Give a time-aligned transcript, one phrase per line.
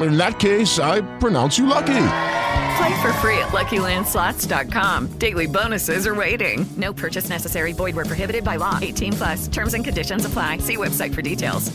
[0.00, 2.06] In that case, I pronounce you lucky.
[2.76, 5.08] Play for free at LuckyLandSlots.com.
[5.18, 6.66] Daily bonuses are waiting.
[6.76, 7.72] No purchase necessary.
[7.72, 8.78] Void where prohibited by law.
[8.80, 9.48] 18 plus.
[9.48, 10.58] Terms and conditions apply.
[10.58, 11.70] See website for details.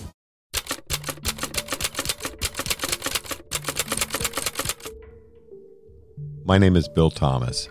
[6.48, 7.70] My name is Bill Thomas.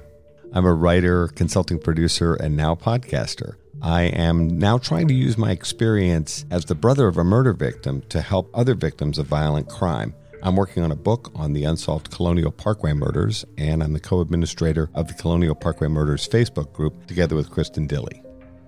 [0.53, 3.55] I'm a writer, consulting producer, and now podcaster.
[3.83, 8.03] I am now trying to use my experience as the brother of a murder victim
[8.09, 10.15] to help other victims of violent crime.
[10.45, 14.21] I'm working on a book on the unsolved Colonial Parkway murders, and I'm the co
[14.21, 18.23] administrator of the Colonial Parkway Murders Facebook group together with Kristen Dilly.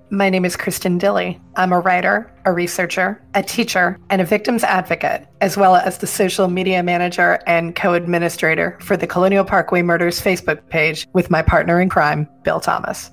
[0.09, 1.39] My name is Kristen Dilly.
[1.57, 6.07] I'm a writer, a researcher, a teacher, and a victims advocate, as well as the
[6.07, 11.43] social media manager and co administrator for the Colonial Parkway Murders Facebook page with my
[11.43, 13.11] partner in crime, Bill Thomas.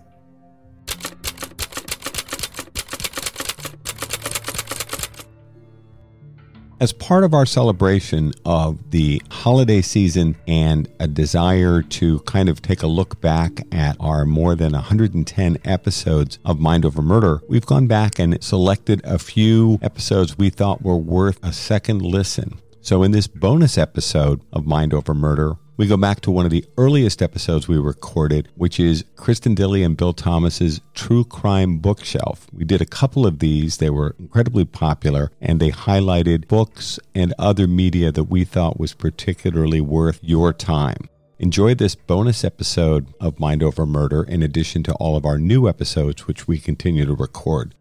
[6.83, 12.61] As part of our celebration of the holiday season and a desire to kind of
[12.61, 17.65] take a look back at our more than 110 episodes of Mind Over Murder, we've
[17.65, 22.59] gone back and selected a few episodes we thought were worth a second listen.
[22.81, 26.51] So, in this bonus episode of Mind Over Murder, we go back to one of
[26.51, 32.45] the earliest episodes we recorded, which is Kristen Dilly and Bill Thomas's True Crime Bookshelf.
[32.53, 33.77] We did a couple of these.
[33.77, 38.93] They were incredibly popular and they highlighted books and other media that we thought was
[38.93, 41.09] particularly worth your time.
[41.39, 45.67] Enjoy this bonus episode of Mind Over Murder in addition to all of our new
[45.67, 47.73] episodes, which we continue to record.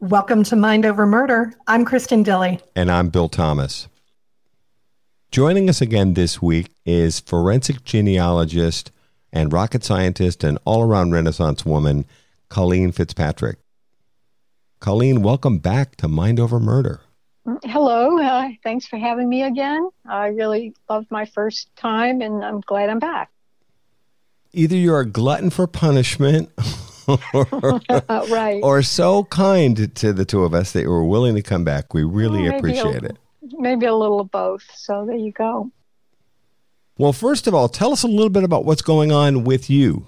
[0.00, 1.52] Welcome to Mind Over Murder.
[1.66, 2.58] I'm Kristen Dilly.
[2.74, 3.86] And I'm Bill Thomas.
[5.30, 8.92] Joining us again this week is forensic genealogist
[9.30, 12.06] and rocket scientist and all around Renaissance woman,
[12.48, 13.58] Colleen Fitzpatrick.
[14.78, 17.02] Colleen, welcome back to Mind Over Murder.
[17.64, 18.18] Hello.
[18.18, 19.86] Uh, thanks for having me again.
[20.08, 23.30] I really loved my first time and I'm glad I'm back.
[24.54, 26.48] Either you're a glutton for punishment
[27.34, 27.80] or,
[28.30, 28.60] right.
[28.62, 31.94] or so kind to the two of us that you were willing to come back.
[31.94, 33.16] We really Well, appreciate a- it.
[33.58, 34.64] Maybe a little of both.
[34.74, 35.70] So there you go.
[36.98, 40.06] Well, first of all, tell us a little bit about what's going on with you.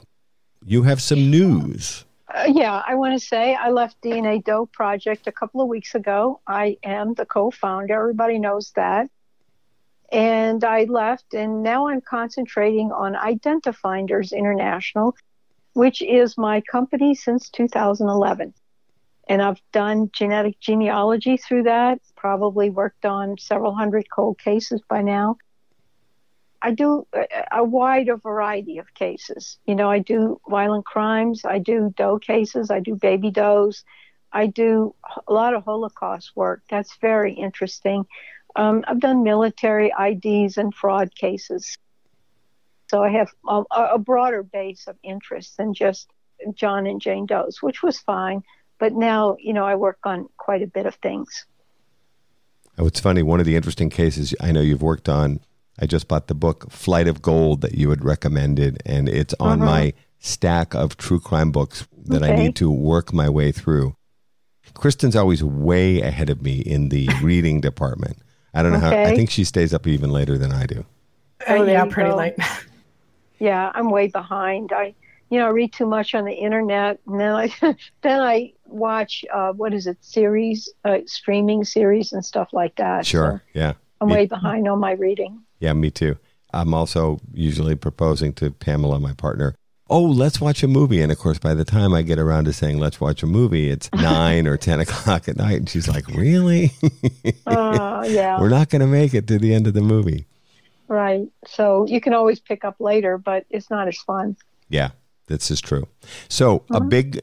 [0.64, 2.04] You have some news.
[2.32, 5.94] Uh, yeah, I want to say I left DNA Doe Project a couple of weeks
[5.94, 6.40] ago.
[6.46, 7.94] I am the co founder.
[7.94, 9.10] Everybody knows that.
[10.10, 15.14] And I left, and now I'm concentrating on Identifinders International,
[15.74, 18.54] which is my company since 2011.
[19.28, 25.02] And I've done genetic genealogy through that, probably worked on several hundred cold cases by
[25.02, 25.36] now.
[26.60, 27.06] I do
[27.50, 29.58] a, wider variety of cases.
[29.66, 33.84] You know, I do violent crimes, I do doe cases, I do baby does,
[34.32, 34.94] I do
[35.26, 36.62] a lot of Holocaust work.
[36.70, 38.06] That's very interesting.
[38.54, 41.76] Um, I've done military IDs and fraud cases.
[42.92, 43.62] So I have a,
[43.94, 46.08] a broader base of interests than just
[46.54, 48.42] John and Jane Doe's, which was fine.
[48.78, 51.46] But now, you know, I work on quite a bit of things.
[52.76, 53.22] Oh, it's funny.
[53.22, 55.40] One of the interesting cases I know you've worked on,
[55.80, 59.62] I just bought the book Flight of Gold that you had recommended, and it's on
[59.62, 59.70] Uh-huh.
[59.70, 63.96] my stack of true crime books that I need to work my way through.
[64.74, 68.18] Kristen's always way ahead of me in the reading department.
[68.52, 70.84] I don't know how, I think she stays up even later than I do.
[71.48, 72.34] Oh, Uh, yeah, pretty late.
[73.42, 74.72] Yeah, I'm way behind.
[74.72, 74.94] I,
[75.28, 77.52] you know, I read too much on the internet, and then I,
[78.02, 83.04] then I watch uh, what is it, series, uh, streaming series, and stuff like that.
[83.04, 83.42] Sure.
[83.52, 83.72] So Yeah.
[84.00, 85.42] I'm Me- way behind on my reading.
[85.58, 86.18] Yeah, me too.
[86.54, 89.56] I'm also usually proposing to Pamela, my partner,
[89.90, 91.02] oh, let's watch a movie.
[91.02, 93.68] And of course, by the time I get around to saying, let's watch a movie,
[93.68, 95.58] it's nine or 10 o'clock at night.
[95.58, 96.72] And she's like, really?
[97.46, 98.40] Uh, yeah.
[98.40, 100.26] We're not going to make it to the end of the movie.
[100.92, 101.26] Right.
[101.46, 104.36] So you can always pick up later, but it's not as fun.
[104.68, 104.90] Yeah,
[105.26, 105.88] this is true.
[106.28, 106.80] So a uh-huh.
[106.80, 107.20] big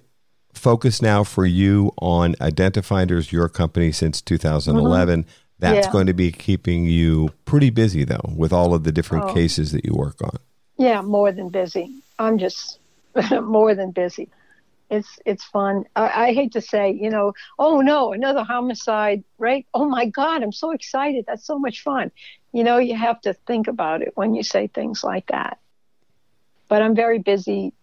[0.55, 5.19] focus now for you on Identifinders, your company since 2011.
[5.19, 5.29] Uh-huh.
[5.59, 5.93] That's Yeah.
[5.93, 9.33] going to be keeping you pretty busy, though, with all of the different Oh.
[9.35, 10.37] cases that you work on.
[10.77, 11.93] Yeah, more than busy.
[12.17, 12.79] I'm just
[13.43, 14.29] more than busy.
[14.89, 15.83] It's it's fun.
[15.95, 19.67] I, I hate to say, you know, oh no, another homicide, right?
[19.75, 21.25] Oh my God, I'm so excited.
[21.27, 22.11] That's so much fun.
[22.51, 25.59] You know, you have to think about it when you say things like that.
[26.67, 27.73] But I'm very busy.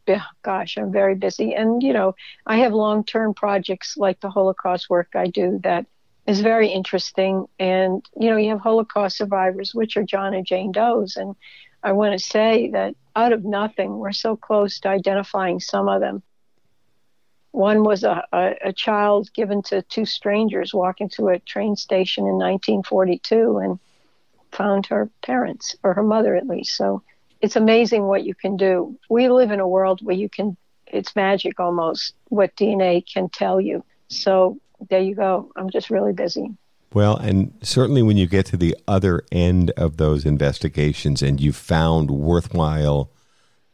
[0.42, 1.54] Gosh, I'm very busy.
[1.54, 2.14] And, you know,
[2.46, 5.86] I have long term projects like the Holocaust work I do that
[6.26, 7.46] is very interesting.
[7.58, 11.16] And, you know, you have Holocaust survivors, which are John and Jane Doe's.
[11.16, 11.34] And
[11.82, 16.00] I want to say that out of nothing, we're so close to identifying some of
[16.00, 16.22] them.
[17.52, 22.24] One was a, a, a child given to two strangers walking to a train station
[22.24, 23.78] in 1942 and
[24.52, 26.76] found her parents, or her mother at least.
[26.76, 27.02] So
[27.40, 28.98] it's amazing what you can do.
[29.10, 30.56] We live in a world where you can,
[30.86, 33.84] it's magic almost, what DNA can tell you.
[34.08, 34.58] So
[34.88, 35.50] there you go.
[35.56, 36.50] I'm just really busy.
[36.94, 41.52] Well, and certainly when you get to the other end of those investigations and you
[41.52, 43.10] found worthwhile,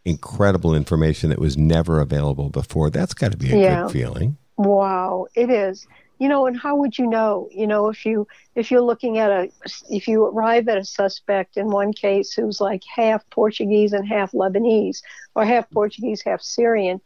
[0.04, 3.82] incredible information that was never available before, that's got to be a Yeah.
[3.82, 4.36] good feeling.
[4.56, 5.86] Wow, it is.
[6.22, 7.48] You know, and how would you know?
[7.50, 9.50] You know, if you if you're looking at a
[9.90, 14.30] if you arrive at a suspect in one case who's like half Portuguese and half
[14.30, 15.02] Lebanese,
[15.34, 17.00] or half Portuguese, half Syrian,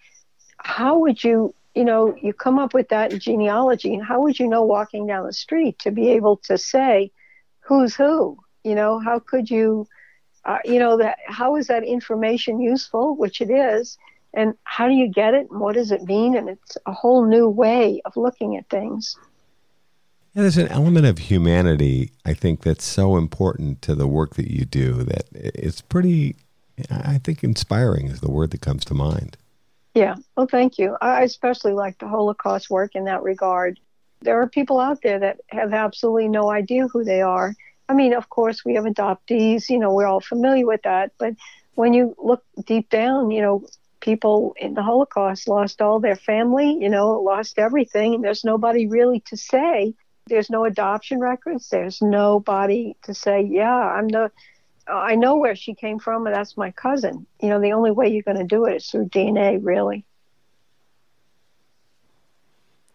[0.59, 1.55] how would you?
[1.75, 5.25] You know, you come up with that genealogy, and how would you know walking down
[5.25, 7.11] the street to be able to say
[7.61, 8.37] who's who?
[8.65, 9.87] You know, how could you?
[10.45, 13.17] Uh, you know that how is that information useful?
[13.17, 13.97] Which it is
[14.37, 15.51] and how do you get it?
[15.51, 16.37] And what does it mean?
[16.37, 19.17] And it's a whole new way of looking at things.
[20.35, 24.51] Yeah, there's an element of humanity, I think, that's so important to the work that
[24.51, 26.37] you do that it's pretty,
[26.91, 29.39] I think, inspiring is the word that comes to mind.
[29.95, 30.17] yeah.
[30.37, 30.95] Well thank you.
[31.01, 33.81] I especially like the holocaust work in that regard.
[34.21, 37.55] There are people out there that have absolutely no idea who they are.
[37.89, 41.13] I mean of course we have adoptees you know we're all familiar with that.
[41.17, 41.33] But
[41.77, 43.67] when you look deep down you know
[44.07, 48.87] people in the holocaust lost all their family you know lost everything and there's nobody
[48.87, 49.95] really to say.
[50.29, 51.69] There's no adoption records.
[51.69, 54.31] There's nobody to say yeah i'm the
[54.87, 57.27] i know where she came from and that's my cousin.
[57.43, 60.05] You know the only way you're going to do it is through dna really.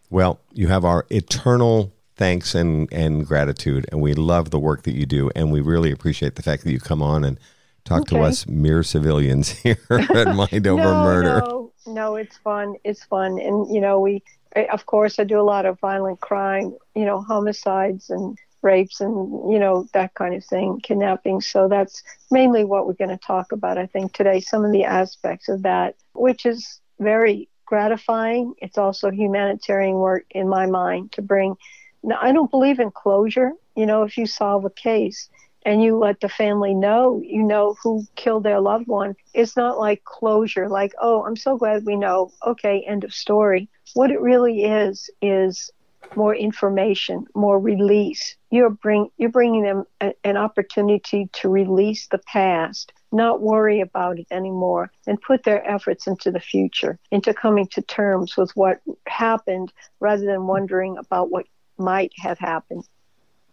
[0.09, 4.93] Well, you have our eternal thanks and, and gratitude, and we love the work that
[4.93, 7.39] you do, and we really appreciate the fact that you come on and
[7.83, 11.39] talk to us mere civilians here at Mind Over no, Murder.
[11.39, 12.75] No, no, it's fun.
[12.83, 14.23] It's fun, and you know, we,
[14.71, 19.51] of course, I do a lot of violent crime, you know, homicides and rapes and
[19.51, 21.41] you know that kind of thing, kidnapping.
[21.41, 23.77] So that's mainly what we're going to talk about.
[23.77, 28.53] I think today, some of the aspects of that, which is very gratifying.
[28.57, 31.55] It's also humanitarian work in my mind to bring.
[32.03, 33.53] Now, I don't believe in closure.
[33.75, 35.29] You know, if you solve a case
[35.63, 39.15] and you let the family know, you know who killed their loved one.
[39.33, 42.31] It's not like closure, like, oh, I'm so glad we know.
[42.45, 43.69] Okay, end of story.
[43.93, 45.71] What it really is is
[46.15, 48.35] more information, more release.
[48.49, 54.19] You're bring you're bringing them a, an opportunity to release the past, not worry about
[54.19, 58.81] it anymore, and put their efforts into the future, into coming to terms with what
[59.07, 61.45] happened, rather than wondering about what
[61.77, 62.87] might have happened.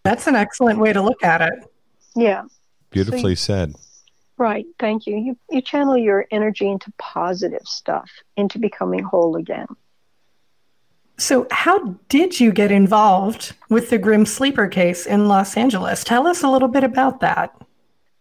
[0.03, 1.65] That's an excellent way to look at it.
[2.15, 2.45] Yeah.
[2.91, 3.75] Beautifully said.
[4.37, 4.67] Right.
[4.79, 5.17] Thank you.
[5.17, 9.67] You you channel your energy into positive stuff, into becoming whole again.
[11.21, 16.05] So, how did you get involved with the Grim Sleeper case in Los Angeles?
[16.05, 17.53] Tell us a little bit about that.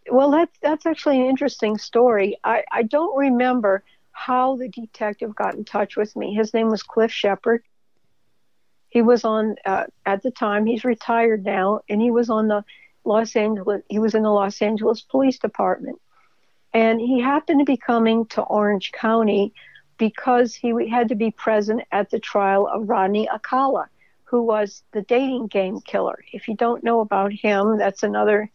[0.09, 2.37] Well, that's that's actually an interesting story.
[2.43, 6.33] I, I don't remember how the detective got in touch with me.
[6.33, 7.63] His name was Cliff Shepard.
[8.89, 10.65] He was on uh, at the time.
[10.65, 12.63] He's retired now, and he was on the
[13.07, 13.81] Los Angeles.
[13.89, 15.99] He was in the Los Angeles Police Department,
[16.73, 19.53] and he happened to be coming to Orange County
[19.97, 23.89] because he had to be present at the trial of Rodney Alcala,
[24.25, 26.19] who was the dating game killer.
[26.31, 28.49] If you don't know about him, that's another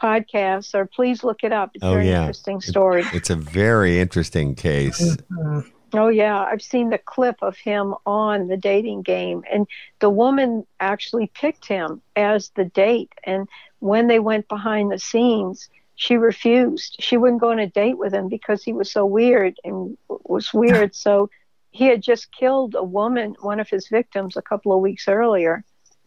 [0.00, 1.70] podcast, or please look it up.
[1.74, 2.20] It's a Oh, very yeah.
[2.22, 3.04] interesting story.
[3.12, 5.00] It's a very interesting case.
[5.00, 5.68] Mm-hmm.
[5.98, 9.66] Oh yeah, I've seen the clip of him on the dating game and
[10.00, 13.48] the woman actually picked him as the date and
[13.78, 16.96] when they went behind the scenes, she refused.
[17.00, 20.52] She wouldn't go on a date with him because he was so weird and was
[20.52, 20.94] weird.
[20.94, 21.30] so
[21.70, 25.62] he had just killed a woman, one of his victims a couple of weeks earlier,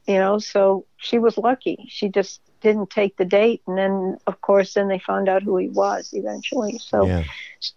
[0.08, 1.86] you know, so she was lucky.
[1.90, 5.58] She just didn't take the date, and then of course then they found out who
[5.58, 6.78] he was eventually.
[6.80, 7.24] So, Yeah.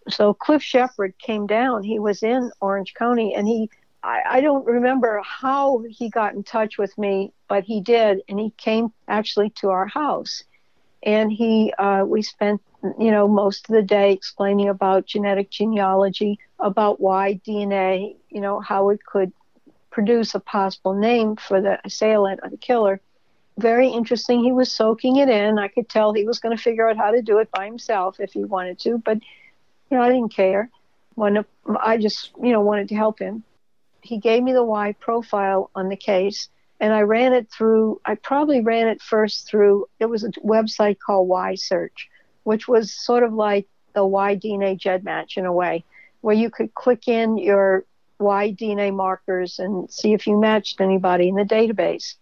[0.08, 1.82] so Cliff Shepard came down.
[1.82, 3.70] He was in Orange County, and he
[4.02, 8.38] I, I don't remember how he got in touch with me, but he did, and
[8.38, 10.42] he came actually to our house,
[11.02, 12.60] and he uh, we spent
[12.98, 18.60] you know most of the day explaining about genetic genealogy, about why DNA, you know
[18.60, 19.32] how it could
[19.90, 23.00] produce a possible name for the assailant or the killer.
[23.58, 24.42] Very interesting.
[24.42, 25.58] He was soaking it in.
[25.58, 28.18] I could tell he was going to figure out how to do it by himself
[28.18, 30.70] if he wanted to, but you know I didn't care.
[31.14, 31.44] When
[31.80, 33.44] I just you know wanted to help him
[34.02, 36.48] he gave me the Y profile on the case,
[36.80, 38.00] and I ran it through.
[38.04, 39.86] I probably ran it first through.
[40.00, 42.10] It was a website called Y Search,
[42.42, 45.84] which was sort of like the Y DNA GEDmatch in a way,
[46.20, 47.84] where you could click in your
[48.18, 52.16] Y DNA markers and see if you matched anybody in the database.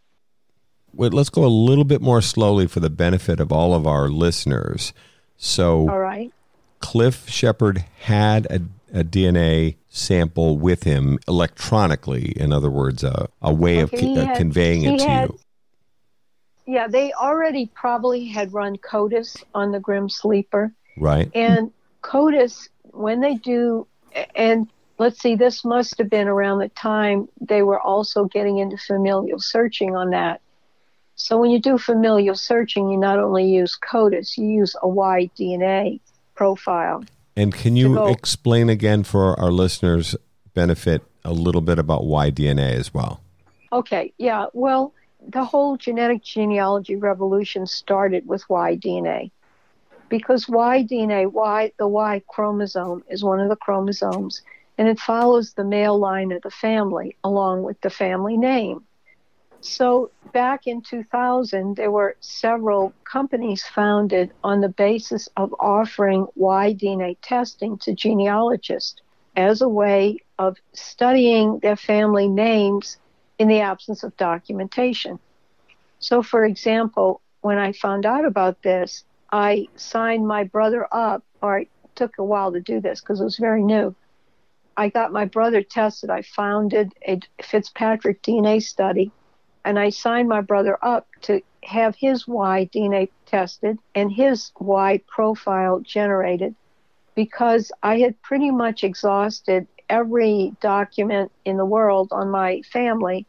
[0.94, 4.09] Wait, let's go a little bit more slowly for the benefit of all of our
[4.09, 4.92] listeners.
[5.37, 6.32] So, All right.
[6.80, 8.61] Cliff Shepard had a,
[9.00, 12.32] a DNA sample with him electronically.
[12.37, 15.09] In other words, a, a way of Okay, he co- uh, had- conveying it to
[15.09, 15.38] had- you.
[16.66, 20.73] Yeah, they already probably had run CODIS on the Grim Sleeper.
[20.97, 21.28] Right.
[21.35, 23.88] And CODIS, when they do,
[24.37, 24.68] and
[24.99, 29.40] let's see, this must have been around the time they were also getting into familial
[29.40, 30.40] searching on that.
[31.22, 35.30] So when you do familial searching, you not only use CODIS, you use a Y
[35.38, 36.00] DNA
[36.34, 37.04] profile.
[37.36, 40.16] And can you explain again for our listeners'
[40.54, 43.20] benefit a little bit about Y DNA as well?
[43.70, 44.94] Okay, yeah, well,
[45.28, 49.30] the whole genetic genealogy revolution started with Y DNA.
[50.08, 54.40] Because Y DNA, Y, the Y chromosome is one of the chromosomes,
[54.78, 58.86] and it follows the male line of the family along with the family name.
[59.62, 66.74] So back in 2000, there were several companies founded on the basis of offering Y
[66.74, 69.00] DNA testing to genealogists
[69.36, 72.98] as a way of studying their family names
[73.38, 75.18] in the absence of documentation.
[75.98, 81.60] So, for example, when I found out about this, I signed my brother up, or
[81.60, 83.94] it took a while to do this because it was very new.
[84.76, 86.08] I got my brother tested.
[86.10, 89.12] I founded a Fitzpatrick DNA study,
[89.64, 95.00] and I signed my brother up to have his Y DNA tested and his Y
[95.06, 96.54] profile generated
[97.14, 103.26] because I had pretty much exhausted every document in the world on my family.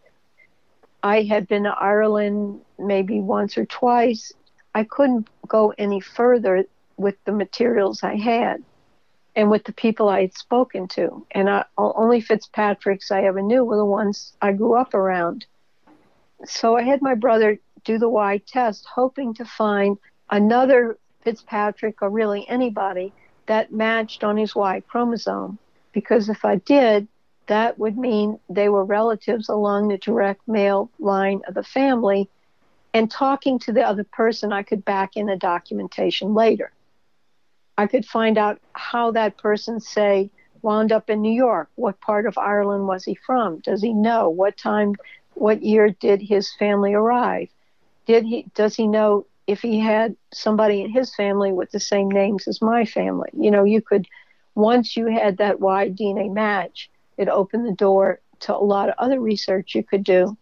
[1.03, 4.31] I had been to Ireland maybe once or twice.
[4.73, 6.65] I couldn't go any further
[6.97, 8.63] with the materials I had
[9.35, 11.25] and with the people I had spoken to.
[11.31, 15.45] And I, only Fitzpatricks I ever knew were the ones I grew up around.
[16.45, 19.97] So I had my brother do the Y test, hoping to find
[20.29, 23.13] another Fitzpatrick or really anybody
[23.45, 25.57] that matched on his Y chromosome.
[25.91, 27.07] Because if I did,
[27.47, 32.29] that would mean they were relatives along the direct male line of the family.
[32.93, 36.71] And talking to the other person, I could back in the documentation later.
[37.77, 40.29] I could find out how that person, say,
[40.61, 41.69] wound up in New York.
[41.75, 43.59] What part of Ireland was he from?
[43.59, 44.29] Does he know?
[44.29, 44.95] What time,
[45.41, 47.49] what year did his family arrive?
[48.05, 52.11] Did he, does he know if he had somebody in his family with the same
[52.11, 53.29] names as my family?
[53.33, 54.07] You know, you could,
[54.53, 58.95] once you had that Y DNA match, it opened the door to a lot of
[58.99, 60.37] other research you could do.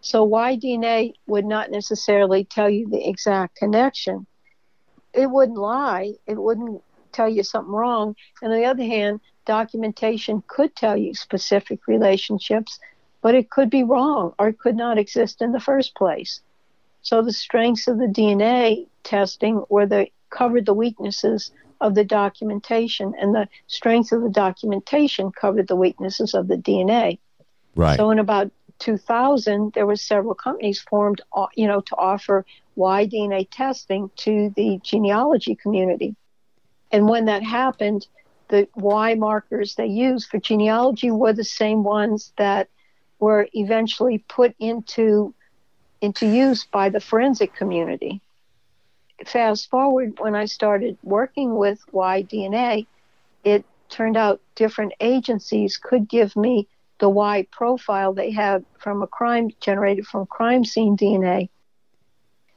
[0.00, 4.26] So Y DNA would not necessarily tell you the exact connection.
[5.14, 6.14] It wouldn't lie.
[6.26, 6.82] It wouldn't
[7.12, 8.16] tell you something wrong.
[8.42, 12.80] And on the other hand, documentation could tell you specific relationships,
[13.22, 16.40] but it could be wrong or it could not exist in the first place.
[17.02, 21.50] So the strengths of the DNA testing were the covered the weaknesses
[21.80, 27.18] of the documentation, and the strengths of the documentation covered the weaknesses of the DNA.
[27.74, 27.96] Right.
[27.96, 33.06] So in about 2000, there were several companies formed, uh, you know, to offer Y
[33.06, 36.14] DNA testing to the genealogy community.
[36.92, 38.06] And when that happened,
[38.48, 42.68] the Y markers they used for genealogy were the same ones that
[43.22, 45.32] were eventually put into
[46.00, 48.20] into use by the forensic community.
[49.24, 52.84] Fast forward when I started working with Y DNA,
[53.44, 56.66] it turned out different agencies could give me
[56.98, 61.48] the Y profile they had from a crime generated from crime scene DNA.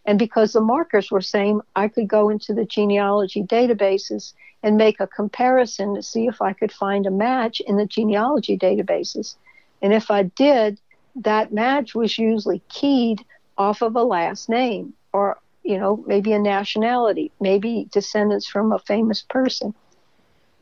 [0.04, 5.00] And because the markers were same, I could go into the genealogy databases and make
[5.00, 9.36] a comparison to see if I could find a match in the genealogy databases.
[9.86, 10.80] And if I did,
[11.18, 13.24] that match was usually keyed
[13.56, 18.80] off of a last name or you know, maybe a nationality, maybe descendants from a
[18.80, 19.76] famous person.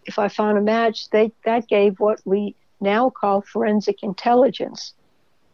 [0.05, 4.93] If I found a match, they, that gave what we now call forensic intelligence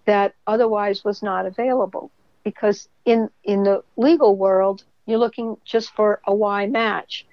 [0.06, 2.10] that otherwise was not available.
[2.44, 7.24] Because in, in the legal world, you're looking just for a Y match.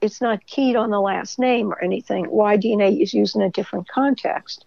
[0.00, 2.30] It's not keyed on the last name or anything.
[2.30, 4.64] Y DNA is used in a different context.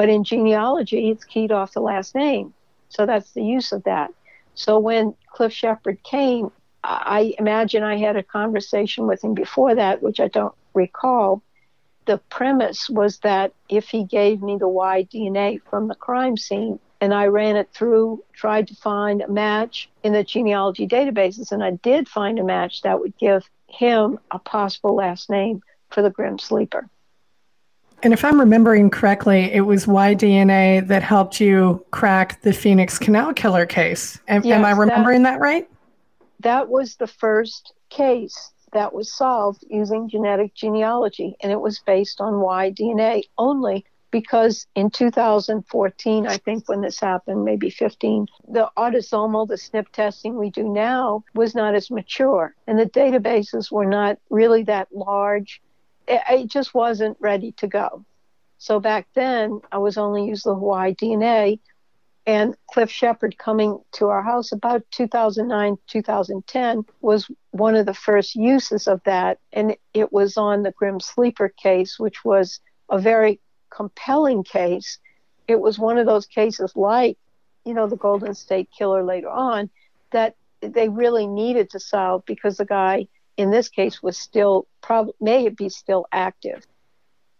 [0.00, 2.54] But in genealogy, it's keyed off the last name.
[2.88, 4.10] So that's the use of that.
[4.54, 6.50] So when Cliff Shepard came,
[6.82, 11.42] I imagine I had a conversation with him before that, which I don't recall.
[12.06, 16.78] The premise was that if he gave me the Y DNA from the crime scene
[17.02, 21.62] and I ran it through, tried to find a match in the genealogy databases, and
[21.62, 26.08] I did find a match that would give him a possible last name for the
[26.08, 26.88] Grim Sleeper.
[28.02, 33.34] And if I'm remembering correctly, it was Y-DNA that helped you crack the Phoenix Canal
[33.34, 34.18] Killer case.
[34.28, 35.68] Am, yes, am I remembering that, that right?
[36.40, 42.20] That was the first case that was solved using genetic genealogy, and it was based
[42.20, 49.46] on Y-DNA only because in 2014, I think when this happened, maybe 15, the autosomal,
[49.46, 54.18] the SNP testing we do now was not as mature, and the databases were not
[54.30, 55.60] really that large
[56.10, 58.04] it, just wasn't ready to go.
[58.58, 61.60] So back then, I was only using the Hawaii DNA,
[62.26, 68.36] and Cliff Shepard coming to our house about 2009, 2010 was one of the first
[68.36, 73.40] uses of that, and it was on the Grim Sleeper case, which was a very
[73.70, 74.98] compelling case.
[75.48, 77.16] It was one of those cases like,
[77.64, 79.70] you know, the Golden State Killer later on
[80.12, 85.14] that they really needed to solve because the guy in this case was still probably
[85.20, 86.66] may be still active.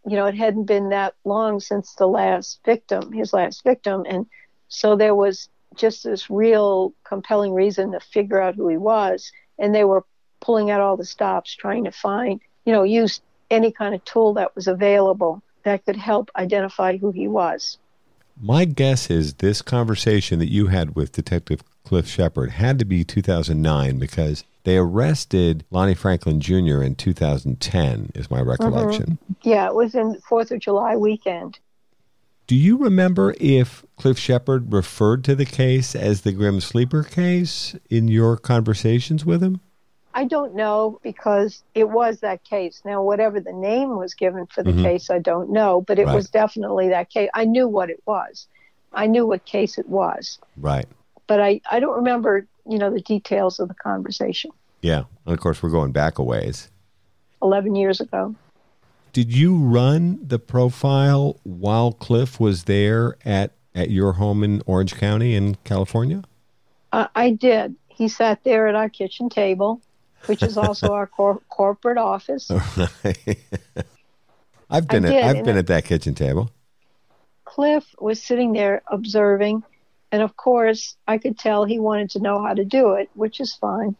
[0.06, 4.26] You know, it hadn't been that long since the last victim, his last victim, and
[4.68, 9.74] so there was just this real compelling reason to figure out who he was, and
[9.74, 10.04] they were
[10.40, 13.20] pulling out all the stops, trying to find, you know, use
[13.50, 17.78] any kind of tool that was available that could help identify who he was.
[18.40, 23.04] My guess is this conversation that you had with Detective Cliff Shepard had to be
[23.04, 26.82] 2009 because they arrested Lonnie Franklin Jr.
[26.82, 29.18] in 2010, is my recollection.
[29.22, 29.48] Mm-hmm.
[29.48, 31.58] Yeah, it was in Fourth of July weekend.
[32.46, 37.76] Do you remember if Cliff Shepard referred to the case as the Grim Sleeper case
[37.88, 39.60] in your conversations with him?
[40.12, 42.82] I don't know because it was that case.
[42.84, 44.82] Now, whatever the name was given for the Mhm.
[44.82, 46.14] case, I don't know, but it Right.
[46.16, 47.30] was definitely that case.
[47.34, 48.46] I knew what it was.
[48.92, 50.86] I knew what case it was, Right.
[51.28, 54.50] but I, I don't remember, you know, the details of the conversation.
[54.82, 55.04] Yeah.
[55.26, 56.70] And of course, we're going back a ways.
[57.40, 58.34] 11 years ago.
[59.12, 64.96] Did you run the profile while Cliff was there at, at your home in Orange
[64.96, 66.22] County in California?
[66.92, 67.76] Uh, I did.
[67.88, 69.80] He sat there at our kitchen table,
[70.26, 72.50] which is also our cor- corporate office.
[74.70, 76.50] I've been I at, did, I've been at that kitchen table.
[77.44, 79.64] Cliff was sitting there observing,
[80.12, 83.40] and of course, I could tell he wanted to know how to do it, which
[83.40, 83.96] is fine.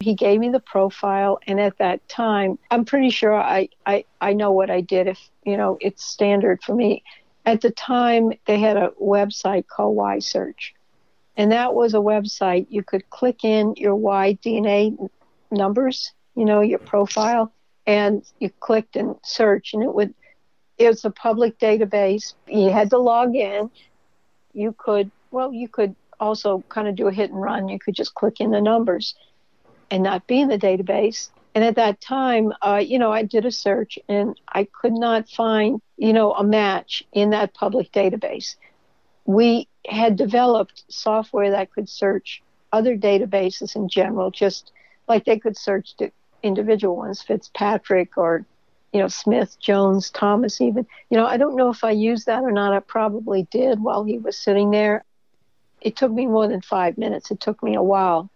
[0.00, 4.32] He gave me the profile, and at that time, I'm pretty sure I, I, I
[4.32, 5.06] know what I did.
[5.06, 7.02] If you know, it's standard for me.
[7.46, 10.74] At the time, they had a website called Y Search,
[11.36, 15.08] and that was a website you could click in your Y DNA
[15.52, 17.52] numbers, you know, your profile,
[17.86, 20.14] and you clicked and search, and it would
[20.78, 22.34] it was a public database.
[22.48, 23.70] You had to log in.
[24.52, 27.68] You could, well, you could also kind of do a hit and run.
[27.68, 29.14] You could just click in the numbers
[29.90, 31.30] and not be in the database.
[31.54, 35.28] And at that time, uh, you know, I did a search and I could not
[35.28, 38.56] find, you know, a match in that public database.
[39.26, 44.72] We had developed software that could search other databases in general, just
[45.08, 46.12] like they could search the
[46.42, 48.44] individual ones, Fitzpatrick or
[48.92, 50.86] you know, Smith, Jones, Thomas, even.
[51.10, 52.74] You know, I don't know if I used that or not.
[52.74, 55.04] I probably did while he was sitting there.
[55.80, 57.30] It took me more than five minutes.
[57.30, 58.30] It took me a while.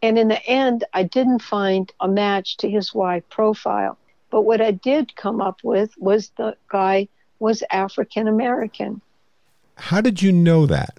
[0.00, 3.98] And in the end, I didn't find a match to his Y profile.
[4.30, 9.00] But what I did come up with was the guy was African American.
[9.76, 10.98] How did you know that?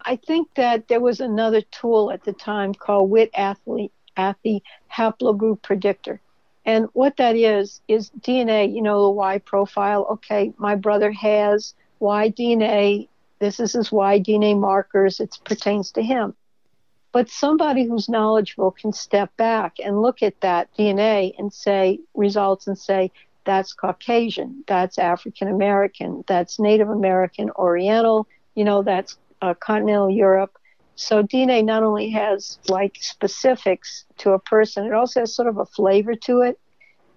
[0.00, 5.62] I think that there was another tool at the time called Whit Athey, Athey Haplogroup
[5.62, 6.20] Predictor.
[6.64, 10.06] And what that is, is DNA, you know, the Y profile.
[10.12, 13.08] Okay, my brother has Y DNA.
[13.38, 15.20] This is his Y DNA markers.
[15.20, 16.34] It pertains to him.
[17.12, 22.68] But somebody who's knowledgeable can step back and look at that DNA and say, results
[22.68, 23.10] and say,
[23.44, 30.56] that's Caucasian, that's African American, that's Native American, Oriental, you know, that's uh, continental Europe.
[31.00, 35.56] So DNA not only has like specifics to a person, it also has sort of
[35.56, 36.60] a flavor to it.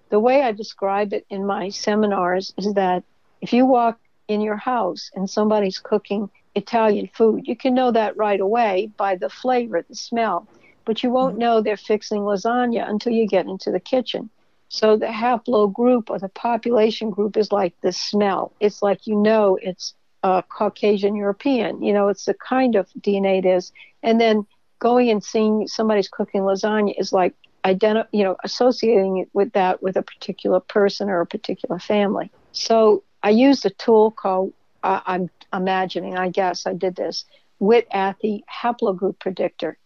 [0.08, 3.04] The way I describe it in my seminars is that
[3.42, 8.16] if you walk in your house and somebody's cooking Italian food, you can know that
[8.16, 10.48] right away by the flavor, the smell.
[10.86, 11.40] But you won't mm-hmm.
[11.40, 14.30] know they're fixing lasagna until you get into the kitchen.
[14.70, 18.50] So the haplo group or the population group is like the smell.
[18.60, 19.92] It's like you know it's
[20.24, 21.82] uh, Caucasian European.
[21.82, 23.72] You know, it's the kind of DNA it is.
[24.02, 24.46] And then
[24.78, 27.34] going and seeing somebody's cooking lasagna is like
[27.64, 32.32] identi- you know, associating it with that with a particular person or a particular family.
[32.52, 37.26] So I used a tool called uh, I'm imagining, I guess I did this,
[37.58, 39.78] Whit Athey haplogroup predictor,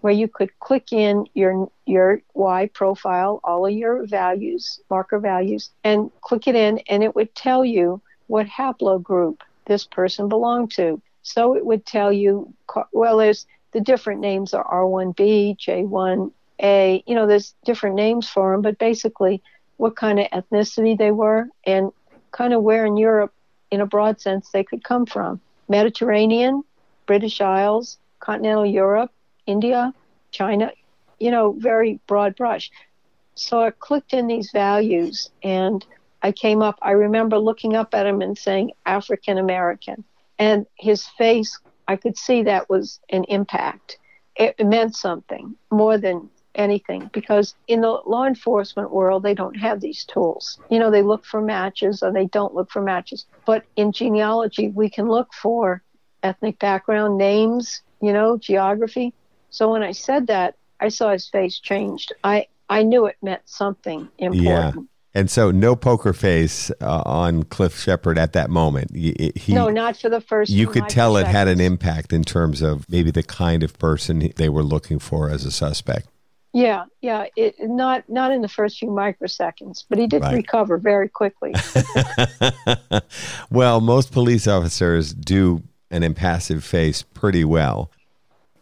[0.00, 5.70] where you could click in your your Y profile, all of your values, marker values,
[5.82, 11.00] and click it in, and it would tell you what haplogroup this person belonged to.
[11.22, 12.52] So it would tell you,
[12.92, 18.62] well, there's the different names are R1B, J1A, you know, there's different names for them,
[18.62, 19.42] but basically
[19.76, 21.92] what kind of ethnicity they were and
[22.32, 23.32] kind of where in Europe,
[23.70, 25.40] in a broad sense, they could come from.
[25.68, 26.64] Mediterranean,
[27.06, 29.12] British Isles, continental Europe,
[29.46, 29.94] India,
[30.32, 30.72] China,
[31.18, 32.70] you know, very broad brush.
[33.34, 35.84] So I clicked in these values and
[36.22, 40.04] I came up, I remember looking up at him and saying African American.
[40.38, 43.98] And his face, I could see that was an impact.
[44.36, 49.80] It meant something more than anything because in the law enforcement world, they don't have
[49.80, 50.58] these tools.
[50.70, 53.26] You know, they look for matches or they don't look for matches.
[53.46, 55.82] But in genealogy, we can look for
[56.22, 59.14] ethnic background, names, you know, geography.
[59.50, 62.12] So when I said that, I saw his face changed.
[62.24, 64.88] I, I knew it meant something important.
[64.88, 64.99] Yeah.
[65.12, 68.94] And so, no poker face uh, on Cliff Shepard at that moment.
[68.94, 70.52] He, no, not for the first.
[70.52, 74.32] You could tell it had an impact in terms of maybe the kind of person
[74.36, 76.06] they were looking for as a suspect.
[76.52, 77.26] Yeah, yeah.
[77.36, 80.34] It not not in the first few microseconds, but he did right.
[80.34, 81.54] recover very quickly.
[83.50, 87.90] well, most police officers do an impassive face pretty well.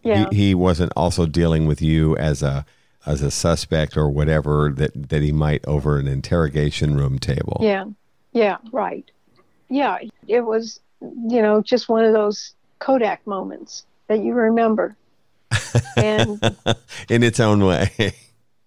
[0.03, 0.29] Yeah.
[0.31, 2.65] He, he wasn't also dealing with you as a
[3.09, 7.57] as a suspect or whatever that, that he might over an interrogation room table.
[7.63, 7.87] Yeah.
[8.33, 9.11] Yeah, right.
[9.71, 14.95] Yeah, it was, you know, just one of those Kodak moments that you remember.
[15.97, 16.41] And
[17.09, 17.91] in its own way.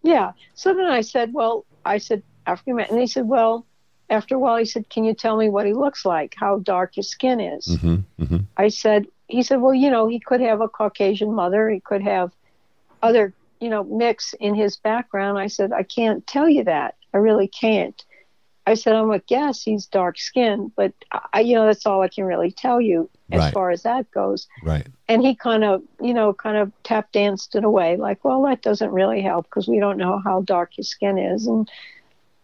[0.04, 0.32] yeah.
[0.56, 2.96] So then I said, well, I said, African American.
[2.96, 3.66] And he said, well,
[4.10, 6.96] after a while, he said, can you tell me what he looks like, how dark
[6.96, 7.68] his skin is?
[7.68, 8.38] Mm-hmm, mm-hmm.
[8.58, 11.70] I said, he said, well, you know, he could have a Caucasian mother.
[11.70, 12.32] He could have
[13.02, 15.38] other you know, mix in his background.
[15.38, 16.96] I said, I can't tell you that.
[17.14, 18.04] I really can't.
[18.68, 20.94] I said, I'm a guess he's dark skinned, but
[21.34, 23.54] I, you know, that's all I can really tell you as right.
[23.54, 24.48] far as that goes.
[24.62, 24.88] Right.
[25.08, 28.62] And he kind of, you know, kind of tap danced it away, like, well, that
[28.62, 31.70] doesn't really help because we don't know how dark his skin is, and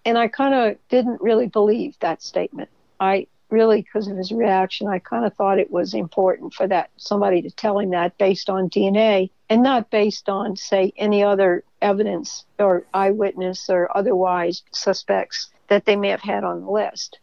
[0.06, 2.70] and I kind of didn't really believe that statement.
[3.00, 6.90] I really because of his reaction i kind of thought it was important for that
[6.98, 11.64] somebody to tell him that based on dna and not based on say any other
[11.82, 17.20] evidence or eyewitness or otherwise suspects that they may have had on the list.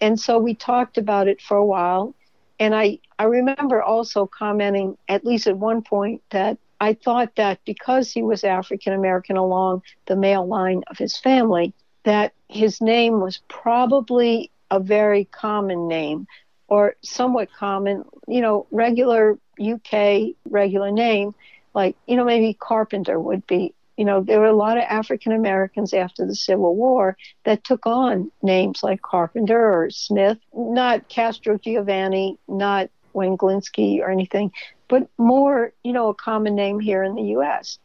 [0.00, 2.14] And so we talked about it for a while
[2.60, 7.58] and i i remember also commenting at least at one point that i thought that
[7.64, 13.20] because he was african american along the male line of his family that his name
[13.20, 16.26] was probably a very common name
[16.68, 21.34] or somewhat common, you know, regular UK regular name,
[21.74, 23.74] like, you know, maybe Carpenter would be.
[23.96, 27.86] You know, there were a lot of African Americans after the Civil War that took
[27.86, 34.52] on names like Carpenter or Smith, not Castrogiovanni, not Wayne Glinski or anything,
[34.88, 37.78] but more, you know, a common name here in the U.S.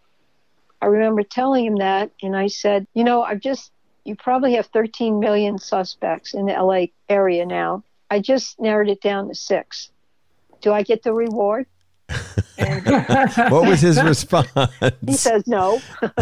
[0.81, 3.71] I remember telling him that, and I said, you know, I've just
[4.05, 7.83] you probably have 13 million suspects in the LA area now.
[8.09, 9.89] I just narrowed it down to six.
[10.61, 11.65] Do I get the reward?
[12.57, 14.47] What was his response?
[15.05, 15.81] He says, no.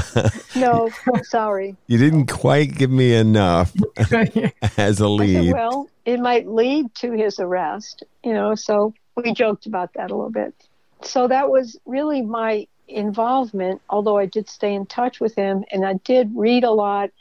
[0.56, 0.90] no,
[1.22, 1.76] sorry.
[1.86, 3.72] You didn't quite give me enough
[4.78, 5.46] as a lead.
[5.46, 10.10] Said, well, it might lead to his arrest, you know, so we joked about that
[10.10, 10.56] a little bit.
[11.04, 15.86] So that was really my involvement, although I did stay in touch with him and
[15.86, 17.12] I did read a lot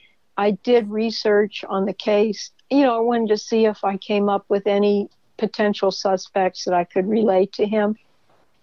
[0.43, 2.51] I did research on the case.
[2.69, 6.75] You know, I wanted to see if I came up with any potential suspects that
[6.75, 7.95] I could relate to him.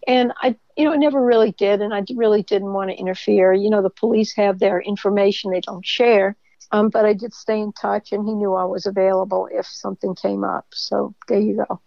[0.05, 3.53] And I, you know, I never really did, and I really didn't want to interfere.
[3.53, 6.35] You know, the police have their information they don't share.
[6.73, 10.15] Um, but I did stay in touch, and he knew I was available if something
[10.15, 10.65] came up.
[10.73, 11.79] So there you go.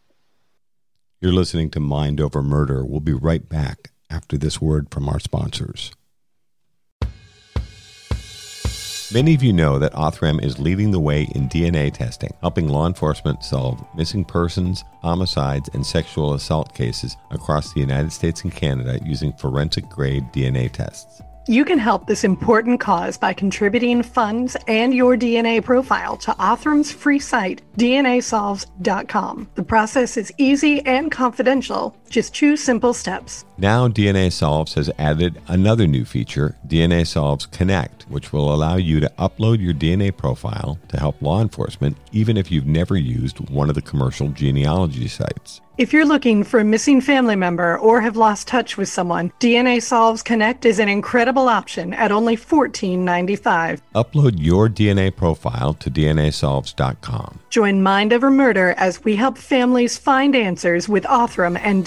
[1.20, 2.82] You're listening to Mind Over Murder.
[2.82, 5.92] We'll be right back after this word from our sponsors.
[9.12, 12.86] Many of you know that Othram is leading the way in DNA testing, helping law
[12.86, 18.98] enforcement solve missing persons, homicides, and sexual assault cases across the United States and Canada
[19.04, 21.20] using forensic grade DNA tests.
[21.48, 26.92] You can help this important cause by contributing funds and your DNA profile to Othram's
[26.92, 29.50] free site, DNAsolves.com.
[29.56, 31.96] The process is easy and confidential.
[32.12, 33.46] Just two simple steps.
[33.56, 39.00] Now, DNA Solves has added another new feature, DNA Solves Connect, which will allow you
[39.00, 43.70] to upload your DNA profile to help law enforcement, even if you've never used one
[43.70, 45.62] of the commercial genealogy sites.
[45.78, 49.82] If you're looking for a missing family member or have lost touch with someone, DNA
[49.82, 53.80] Solves Connect is an incredible option at only $14.95.
[53.94, 57.40] Upload your DNA profile to DNASolves.com.
[57.48, 61.86] Join Mind Over Murder as we help families find answers with Othram and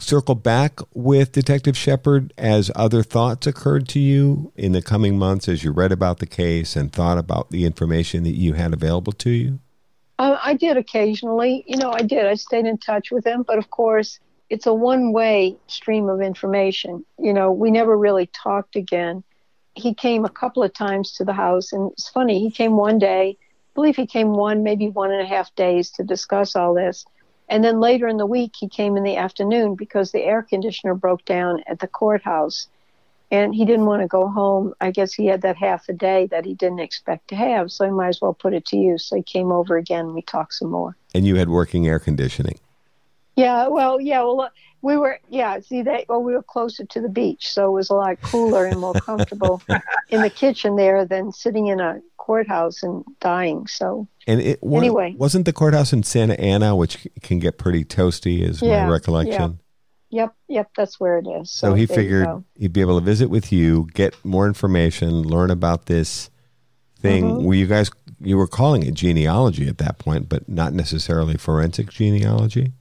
[0.00, 5.48] circle back with Detective Shepard as other thoughts occurred to you in the coming months
[5.48, 9.12] as you read about the case and thought about the information that you had available
[9.12, 9.60] to you?
[10.18, 11.64] Uh, I did occasionally.
[11.66, 12.26] You know, I did.
[12.26, 16.20] I stayed in touch with him, but of course, it's a one way stream of
[16.20, 17.04] information.
[17.18, 19.24] You know, we never really talked again.
[19.74, 22.98] He came a couple of times to the house, and it's funny, he came one
[22.98, 23.36] day.
[23.40, 27.04] I believe he came one, maybe one and a half days to discuss all this.
[27.48, 30.94] And then later in the week, he came in the afternoon because the air conditioner
[30.94, 32.68] broke down at the courthouse.
[33.30, 34.74] And he didn't want to go home.
[34.80, 37.72] I guess he had that half a day that he didn't expect to have.
[37.72, 39.06] So he might as well put it to use.
[39.06, 40.96] So he came over again and we talked some more.
[41.14, 42.60] And you had working air conditioning?
[43.36, 44.50] Yeah, well, yeah, well,
[44.82, 47.52] we were, yeah, see, that, well, we were closer to the beach.
[47.52, 49.62] So it was a lot cooler and more comfortable
[50.10, 53.66] in the kitchen there than sitting in a courthouse and dying.
[53.66, 58.40] So and it anyway wasn't the courthouse in Santa Ana, which can get pretty toasty,
[58.40, 59.58] is yeah, my recollection.
[60.10, 60.22] Yeah.
[60.22, 61.50] Yep, yep, that's where it is.
[61.50, 65.50] So, so he figured he'd be able to visit with you, get more information, learn
[65.50, 66.30] about this
[67.00, 67.24] thing.
[67.24, 67.44] Mm-hmm.
[67.44, 71.90] Were you guys you were calling it genealogy at that point, but not necessarily forensic
[71.90, 72.72] genealogy?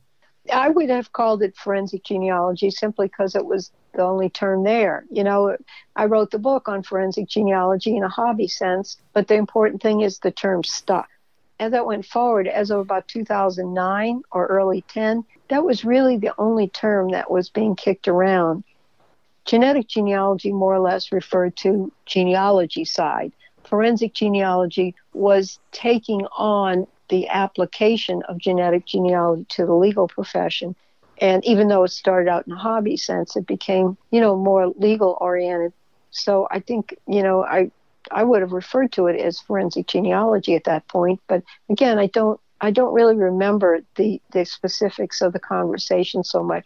[0.51, 5.05] I would have called it forensic genealogy simply because it was the only term there.
[5.09, 5.55] You know,
[5.95, 10.01] I wrote the book on forensic genealogy in a hobby sense, but the important thing
[10.01, 11.07] is the term stuck.
[11.59, 16.33] As that went forward, as of about 2009 or early 10, that was really the
[16.37, 18.63] only term that was being kicked around.
[19.45, 23.31] Genetic genealogy more or less referred to genealogy side.
[23.63, 30.75] Forensic genealogy was taking on the application of genetic genealogy to the legal profession.
[31.19, 34.67] And even though it started out in a hobby sense, it became, you know, more
[34.67, 35.73] legal oriented.
[36.11, 37.71] So I think, you know, I
[38.11, 41.21] I would have referred to it as forensic genealogy at that point.
[41.27, 46.41] But again, I don't I don't really remember the, the specifics of the conversation so
[46.41, 46.65] much,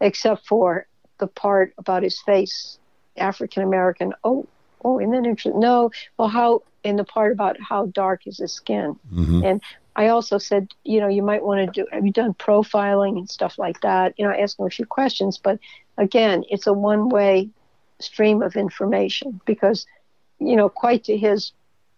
[0.00, 0.86] except for
[1.18, 2.78] the part about his face,
[3.16, 4.14] African American.
[4.24, 4.46] Oh,
[4.84, 5.60] oh, and then interesting.
[5.60, 9.44] No, well, how in the part about how dark is his skin, mm-hmm.
[9.44, 9.62] and
[9.96, 11.86] I also said, you know, you might want to do.
[11.90, 14.14] Have you done profiling and stuff like that?
[14.16, 15.58] You know, ask him a few questions, but
[15.96, 17.50] again, it's a one-way
[17.98, 19.86] stream of information because,
[20.38, 21.50] you know, quite to his,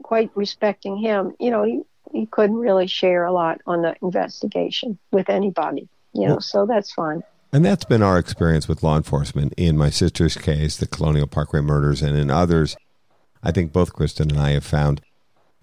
[0.03, 4.99] quite respecting him, you know, he he couldn't really share a lot on the investigation
[5.11, 5.89] with anybody.
[6.13, 7.23] You know, well, so that's fine.
[7.53, 11.61] And that's been our experience with law enforcement in my sister's case, the Colonial Parkway
[11.61, 12.77] murders, and in others.
[13.43, 15.01] I think both Kristen and I have found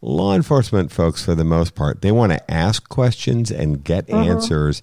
[0.02, 4.22] law enforcement folks, for the most part, they want to ask questions and get uh-huh.
[4.22, 4.82] answers.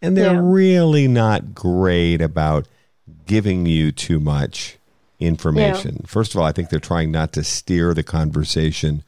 [0.00, 0.40] And they're yeah.
[0.42, 2.66] really not great about
[3.26, 4.78] giving you too much
[5.20, 5.98] information.
[6.00, 6.06] Yeah.
[6.06, 9.04] First of all, I think they're trying not to steer the conversation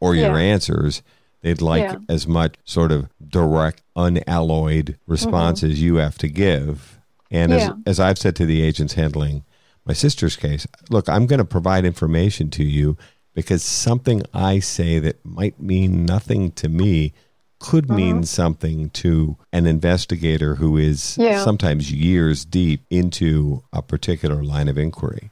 [0.00, 0.44] or your yeah.
[0.44, 1.02] answers.
[1.44, 1.98] They'd like yeah.
[2.08, 5.72] as much sort of direct, unalloyed response mm-hmm.
[5.72, 6.98] as you have to give.
[7.30, 7.56] And yeah.
[7.56, 9.44] as, as I've said to the agents handling
[9.84, 12.96] my sister's case, look, I'm going to provide information to you.
[13.34, 17.12] because something I say that might mean nothing to me
[17.58, 18.24] could mean Uh-huh.
[18.26, 21.42] something to an investigator who is Yeah.
[21.42, 25.30] sometimes years deep into a particular line of inquiry.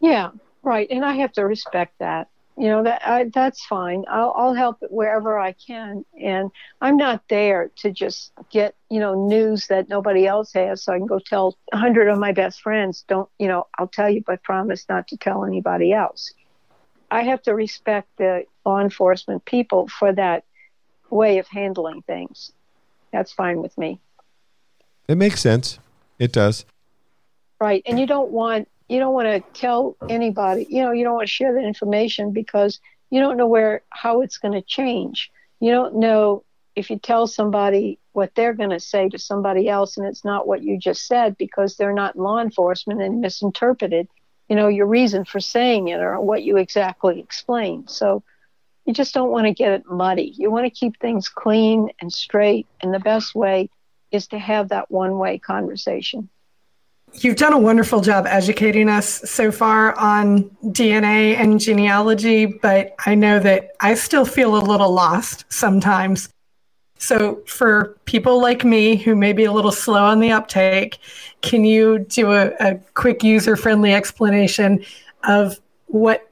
[0.00, 0.30] Yeah,
[0.62, 0.88] right.
[0.90, 2.28] And I have to respect that.
[2.56, 4.04] You know that I, that's fine.
[4.08, 9.26] I'll, I'll help wherever I can, and I'm not there to just get you know
[9.26, 12.60] news that nobody else has, so I can go tell a hundred of my best
[12.60, 13.04] friends.
[13.08, 13.66] Don't you know?
[13.76, 16.32] I'll tell you, but promise not to tell anybody else.
[17.10, 20.44] I have to respect the law enforcement people for that
[21.10, 22.52] way of handling things.
[23.12, 24.00] That's fine with me.
[25.08, 25.78] It makes sense.
[26.18, 26.64] It does.
[27.60, 27.82] Right.
[27.86, 31.26] And you don't want you don't want to tell anybody, you know, you don't want
[31.26, 35.30] to share that information because you don't know where how it's going to change.
[35.60, 36.44] You don't know
[36.76, 40.46] if you tell somebody what they're going to say to somebody else and it's not
[40.46, 44.08] what you just said because they're not law enforcement and misinterpreted,
[44.48, 47.88] you know, your reason for saying it or what you exactly explained.
[47.90, 48.22] So
[48.84, 50.34] you just don't want to get it muddy.
[50.36, 53.70] You want to keep things clean and straight and the best way
[54.10, 56.28] is to have that one-way conversation.
[57.16, 63.14] You've done a wonderful job educating us so far on DNA and genealogy, but I
[63.14, 66.28] know that I still feel a little lost sometimes.
[66.98, 70.98] So, for people like me who may be a little slow on the uptake,
[71.42, 74.84] can you do a, a quick user friendly explanation
[75.24, 76.30] of what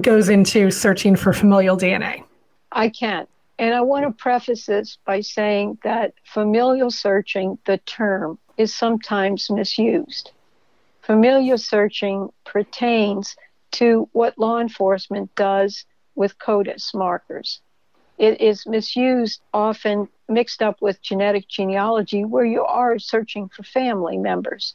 [0.00, 2.24] goes into searching for familial DNA?
[2.72, 3.26] I can.
[3.58, 9.48] And I want to preface this by saying that familial searching, the term, is sometimes
[9.48, 10.32] misused.
[11.00, 13.34] Familial searching pertains
[13.70, 17.62] to what law enforcement does with CODIS markers.
[18.18, 24.18] It is misused, often mixed up with genetic genealogy, where you are searching for family
[24.18, 24.74] members.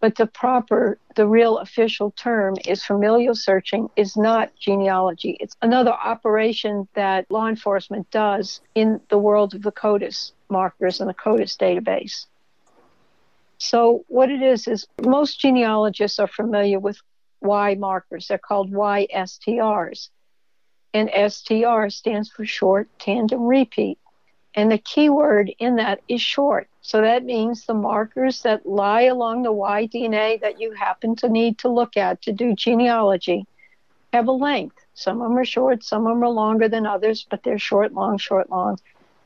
[0.00, 5.38] But the proper, the real official term is familial searching, is not genealogy.
[5.40, 11.08] It's another operation that law enforcement does in the world of the CODIS markers and
[11.08, 12.26] the CODIS database.
[13.58, 17.00] So, what it is, is most genealogists are familiar with
[17.40, 18.28] Y markers.
[18.28, 20.08] They're called YSTRs.
[20.94, 23.98] And STR stands for short tandem repeat.
[24.54, 26.68] And the key word in that is short.
[26.80, 31.28] So that means the markers that lie along the Y DNA that you happen to
[31.28, 33.44] need to look at to do genealogy
[34.12, 34.76] have a length.
[34.94, 37.92] Some of them are short, some of them are longer than others, but they're short,
[37.92, 38.78] long, short, long.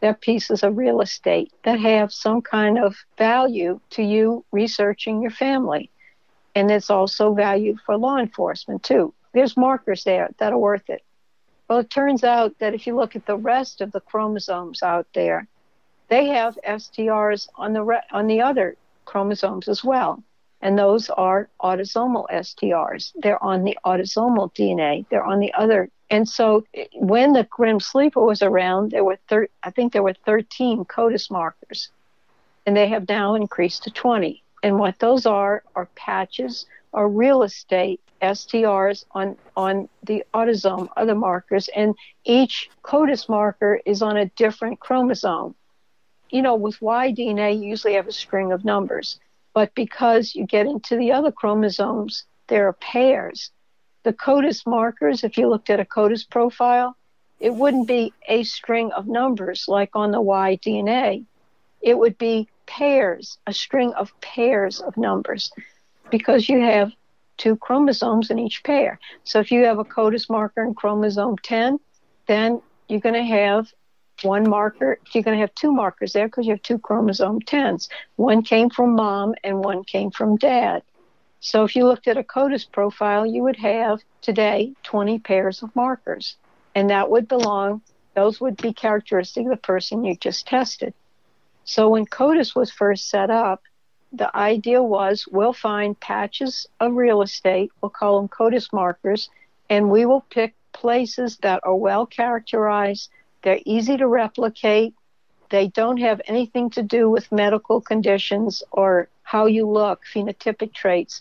[0.03, 5.31] They're pieces of real estate that have some kind of value to you researching your
[5.31, 5.91] family.
[6.57, 9.15] And it's also value for law enforcement, too.
[9.33, 11.03] There's markers there that are worth it.
[11.69, 15.07] Well, it turns out that if you look at the rest of the chromosomes out
[15.15, 15.47] there,
[16.09, 20.23] they have STRs on the re- on the other chromosomes as well,
[20.61, 23.13] and those are autosomal STRs.
[23.15, 25.07] They're on the autosomal DNA.
[25.11, 25.89] They're on the other.
[26.13, 30.03] And so, eh, when the Grim Sleeper was around, there were thir- I think there
[30.03, 31.89] were 13 CODIS markers,
[32.67, 34.43] and they have now increased to 20.
[34.63, 41.15] And what those are are patches or real estate STRs on, on the autosome, other
[41.15, 41.95] markers, and
[42.25, 45.55] each CODIS marker is on a different chromosome.
[46.29, 49.19] You know, with Y DNA, you usually have a string of numbers,
[49.55, 53.51] but because you get into the other chromosomes, there are pairs.
[54.05, 56.97] The CODIS markers, if you looked at a CODIS profile,
[57.39, 61.25] it wouldn't be a string of numbers like on the Y DNA.
[61.81, 65.53] It would be pairs, a string of pairs of numbers,
[66.11, 66.93] because you have
[67.37, 68.99] two chromosomes in each pair.
[69.25, 71.79] So if you have a CODIS marker in chromosome 10,
[72.27, 73.73] then you're going to have
[74.23, 77.89] one marker, you're going to have two markers there because you have two chromosome 10s.
[78.17, 80.83] One came from mom and one came from dad.
[81.45, 85.75] So if you looked at a CODIS profile, you would have today 20 pairs of
[85.75, 86.37] markers.
[86.73, 87.83] And that would belong,
[88.15, 90.95] those would be characteristic of the person you just tested.
[91.65, 93.61] So when CODIS was first set up,
[94.13, 99.29] the idea was we'll find patches of real estate, we'll call them CODIS markers,
[99.69, 103.11] and we will pick places that are well characterized,
[103.43, 104.95] they're easy to replicate,
[105.51, 111.21] they don't have anything to do with medical conditions or how you look, phenotypic traits.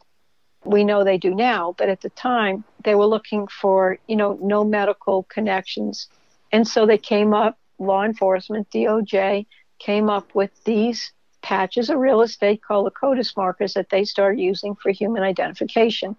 [0.63, 4.37] We know they do now, but at the time they were looking for, you know,
[4.41, 6.07] no medical connections.
[6.51, 9.45] And so they came up, law enforcement, DOJ,
[9.79, 14.39] came up with these patches of real estate called the CODIS markers that they started
[14.39, 16.15] using for human identification.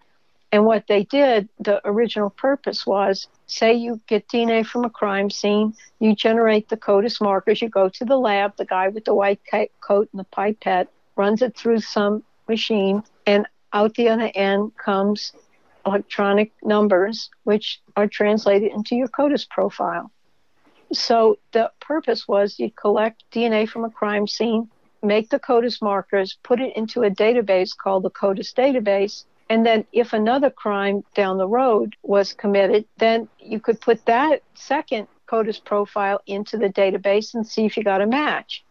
[0.50, 5.30] And what they did, the original purpose was say you get DNA from a crime
[5.30, 9.14] scene, you generate the CODIS markers, you go to the lab, the guy with the
[9.14, 9.40] white
[9.80, 15.32] coat and the pipette runs it through some machine, and out the other end comes
[15.84, 20.10] electronic numbers, which are translated into your CODIS profile.
[20.92, 24.70] So the purpose was you collect DNA from a crime scene,
[25.02, 29.84] make the CODIS markers, put it into a database called the CODIS database, and then
[29.92, 35.64] if another crime down the road was committed, then you could put that second CODIS
[35.64, 38.64] profile into the database and see if you got a match.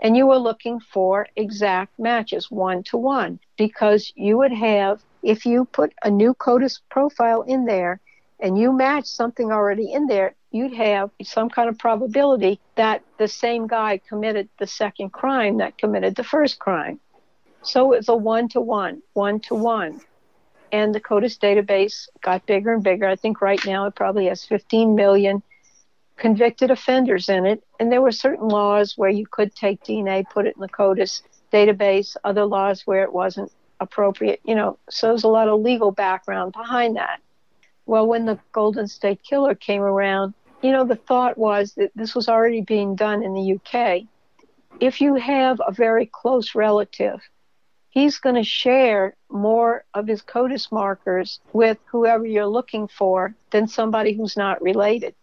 [0.00, 5.44] And you were looking for exact matches, one to one, because you would have, if
[5.44, 8.00] you put a new CODIS profile in there
[8.38, 13.28] and you match something already in there, you'd have some kind of probability that the
[13.28, 17.00] same guy committed the second crime that committed the first crime.
[17.62, 20.00] So it's a one to one, one to one.
[20.70, 23.08] And the CODIS database got bigger and bigger.
[23.08, 25.42] I think right now it probably has 15 million
[26.18, 27.62] convicted offenders in it.
[27.80, 31.22] And there were certain laws where you could take DNA, put it in the CODIS
[31.52, 34.78] database, other laws where it wasn't appropriate, you know.
[34.90, 37.20] So there's a lot of legal background behind that.
[37.86, 42.14] Well, when the Golden State Killer came around, you know, the thought was that this
[42.14, 44.02] was already being done in the UK.
[44.80, 47.20] If you have a very close relative,
[47.90, 53.66] he's going to share more of his CODIS markers with whoever you're looking for than
[53.68, 55.14] somebody who's not related.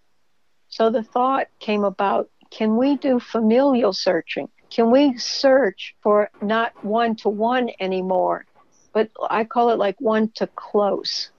[0.76, 4.49] So the thought came about can we do familial searching?
[4.69, 8.45] Can we search for not one to one anymore,
[8.91, 11.30] but I call it like one to close?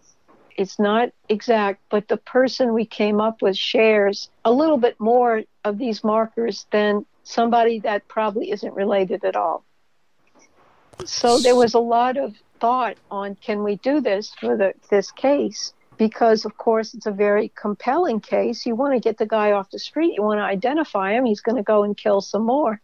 [0.57, 5.43] It's not exact, but the person we came up with shares a little bit more
[5.65, 9.67] of these markers than somebody that probably isn't related at all.
[11.05, 15.11] So there was a lot of thought on can we do this for the, this
[15.11, 15.75] case?
[15.99, 18.67] Because, of course, it's a very compelling case.
[18.67, 21.41] You want to get the guy off the street, you want to identify him, he's
[21.41, 22.81] going to go and kill some more.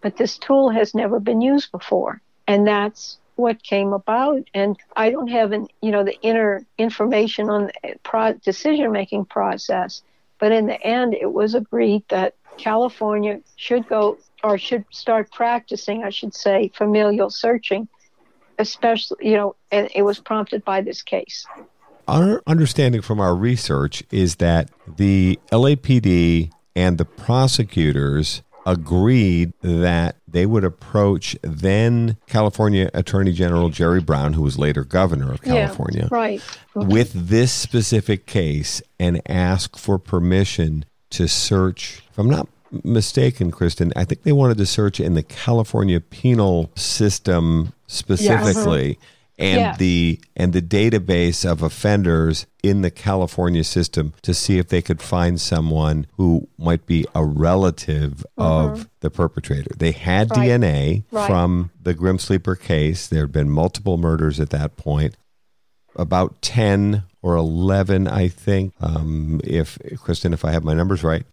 [0.00, 2.20] But this tool has never been used before.
[2.46, 7.48] And that's what came about and i don't have an you know the inner information
[7.48, 10.02] on the pro- decision making process
[10.40, 16.02] but in the end it was agreed that california should go or should start practicing
[16.02, 17.86] i should say familial searching
[18.58, 21.46] especially you know and it was prompted by this case
[22.08, 30.44] our understanding from our research is that the lapd and the prosecutors agreed that they
[30.44, 36.16] would approach then California Attorney General Jerry Brown, who was later governor of California, yeah,
[36.16, 36.42] right.
[36.74, 42.02] with this specific case and ask for permission to search.
[42.10, 42.48] If I'm not
[42.84, 48.88] mistaken, Kristen, I think they wanted to search in the California penal system specifically.
[48.88, 49.06] Yeah.
[49.40, 49.76] And Yeah.
[49.76, 55.00] the and the database of offenders in the California system to see if they could
[55.00, 59.70] find someone who might be a relative of the perpetrator.
[59.78, 60.48] They had Right.
[60.48, 61.26] DNA Right.
[61.28, 63.06] from the Grim Sleeper case.
[63.06, 65.16] There had been multiple murders at that point.
[65.94, 71.24] About 10 or 11, I think, um, if Kristen, if I have my numbers right.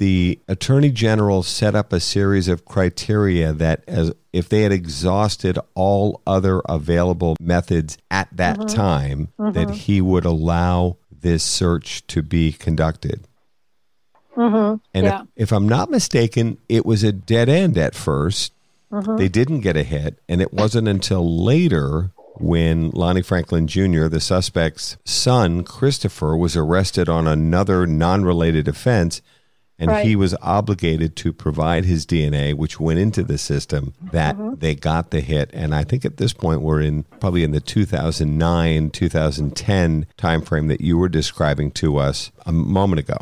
[0.00, 5.58] The attorney general set up a series of criteria that, as if they had exhausted
[5.74, 8.74] all other available methods at that Mhm.
[8.74, 9.74] time, that Mhm.
[9.74, 13.26] he would allow this search to be conducted.
[14.34, 14.76] Mm-hmm.
[14.94, 15.20] And yeah.
[15.36, 18.52] if, if I'm not mistaken, it was a dead end at 1st
[18.90, 19.18] Mhm.
[19.18, 20.18] They didn't get a hit.
[20.30, 27.08] And it wasn't until later when Lonnie Franklin Jr., the suspect's son, Christopher, was arrested
[27.10, 29.20] on another non related offense.
[29.80, 30.06] And Right.
[30.06, 34.60] he was obligated to provide his DNA, which went into the system, that Mhm.
[34.60, 35.48] they got the hit.
[35.54, 40.82] And I think at this point we're in probably in the 2009, 2010 timeframe that
[40.82, 43.16] you were describing to us a moment ago.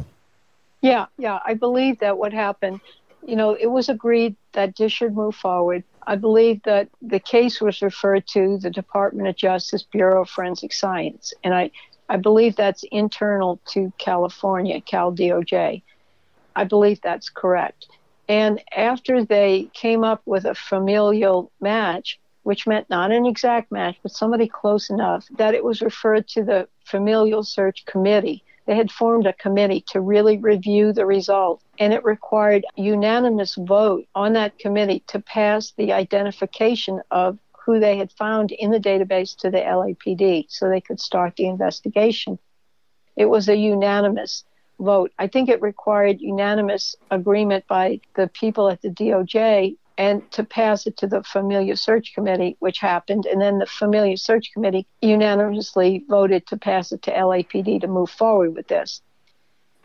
[0.83, 1.39] Yeah, yeah.
[1.47, 2.81] I believe that what happened,
[3.25, 5.85] you know, it was agreed that this should move forward.
[6.09, 10.73] I believe that the case was referred to the Department of Justice Bureau of Forensic
[10.73, 11.35] Science.
[11.45, 11.71] And I,
[12.09, 15.83] I believe that's internal to California, Cal DOJ.
[16.59, 17.87] I believe that's correct.
[18.29, 23.97] And after they came up with a familial match, which meant not an exact match,
[24.03, 28.43] but somebody close enough, that it was referred to the Familial Search Committee.
[28.67, 34.09] They had formed a committee to really review the result, and it required unanimous vote
[34.17, 39.37] on that committee to pass the identification of who they had found in the database
[39.37, 42.37] to the LAPD so they could start the investigation.
[43.15, 44.43] It was a unanimous
[44.79, 45.13] vote.
[45.19, 50.87] I think it required unanimous agreement by the people at the DOJ and to pass
[50.87, 53.27] it to the Familial Search Committee, which happened.
[53.27, 58.09] And then the Familial Search Committee unanimously voted to pass it to LAPD to move
[58.09, 59.03] forward with this.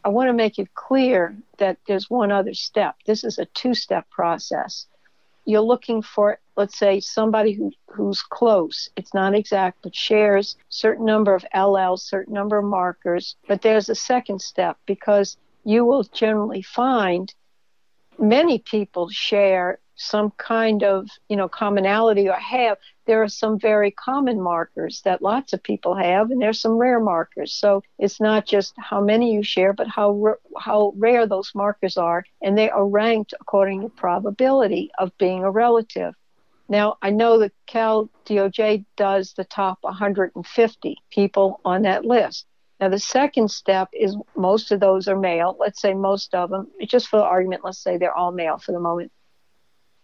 [0.05, 2.95] I want to make it clear that there's one other step.
[3.07, 4.85] This is a two step process.
[5.45, 11.05] You're looking for let's say somebody who, who's close, it's not exact, but shares certain
[11.05, 13.35] number of alleles, certain number of markers.
[13.47, 17.33] But there's a second step because you will generally find
[18.19, 22.77] many people share some kind of you know commonality or have.
[23.05, 26.99] There are some very common markers that lots of people have and there's some rare
[26.99, 27.53] markers.
[27.53, 32.23] So it's not just how many you share but how how rare those markers are.
[32.41, 36.15] And they are ranked according to probability of being a relative
[36.69, 42.45] now i know that cal doj does the top 150 people on that list
[42.83, 45.55] now, the second step is most of those are male.
[45.57, 48.73] Let's say most of them, just for the argument, let's say they're all male for
[48.73, 49.09] the moment.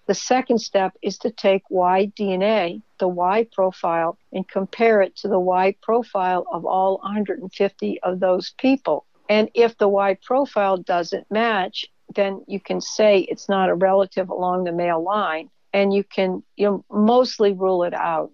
[0.08, 5.28] The second step is to take Y DNA, the Y profile, and compare it to
[5.28, 9.06] the Y profile of all 150 of those people.
[9.28, 11.86] And if the Y profile doesn't match,
[12.16, 16.44] then you can say it's not a relative along the male line, and you can
[16.56, 18.32] you mostly rule it out.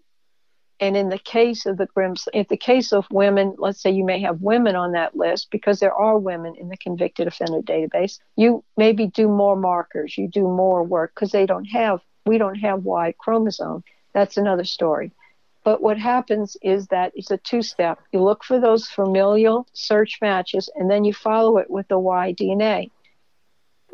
[0.79, 4.03] And in the case of the Grimm's, in the case of women, let's say you
[4.03, 8.19] may have women on that list because there are women in the convicted offender database.
[8.35, 12.55] You maybe do more markers, you do more work because they don't have, we don't
[12.55, 13.85] have Y chromosome.
[14.13, 15.11] That's another story.
[15.63, 17.99] But what happens is that it's a two step.
[18.11, 22.33] You look for those familial search matches and then you follow it with the Y
[22.39, 22.91] DNA.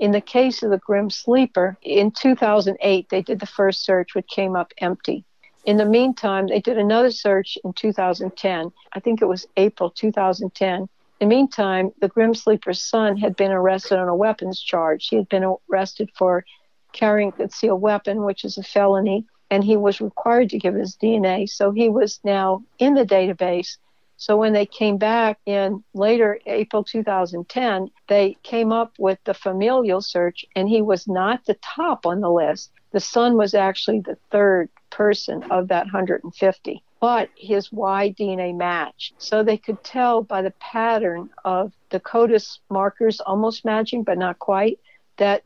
[0.01, 4.27] In the case of the Grim Sleeper, in 2008, they did the first search, which
[4.27, 5.23] came up empty.
[5.63, 8.71] In the meantime, they did another search in 2010.
[8.93, 10.81] I think it was April 2010.
[10.81, 10.89] In
[11.19, 15.07] the meantime, the Grim Sleeper's son had been arrested on a weapons charge.
[15.07, 16.45] He had been arrested for
[16.93, 20.97] carrying a concealed weapon, which is a felony, and he was required to give his
[20.97, 21.47] DNA.
[21.47, 23.77] So he was now in the database.
[24.21, 29.99] So when they came back in later April 2010, they came up with the familial
[29.99, 32.69] search, and he was not the top on the list.
[32.91, 39.15] The son was actually the third person of that 150, but his Y DNA matched.
[39.17, 44.37] So they could tell by the pattern of the CODIS markers almost matching, but not
[44.37, 44.79] quite,
[45.17, 45.41] that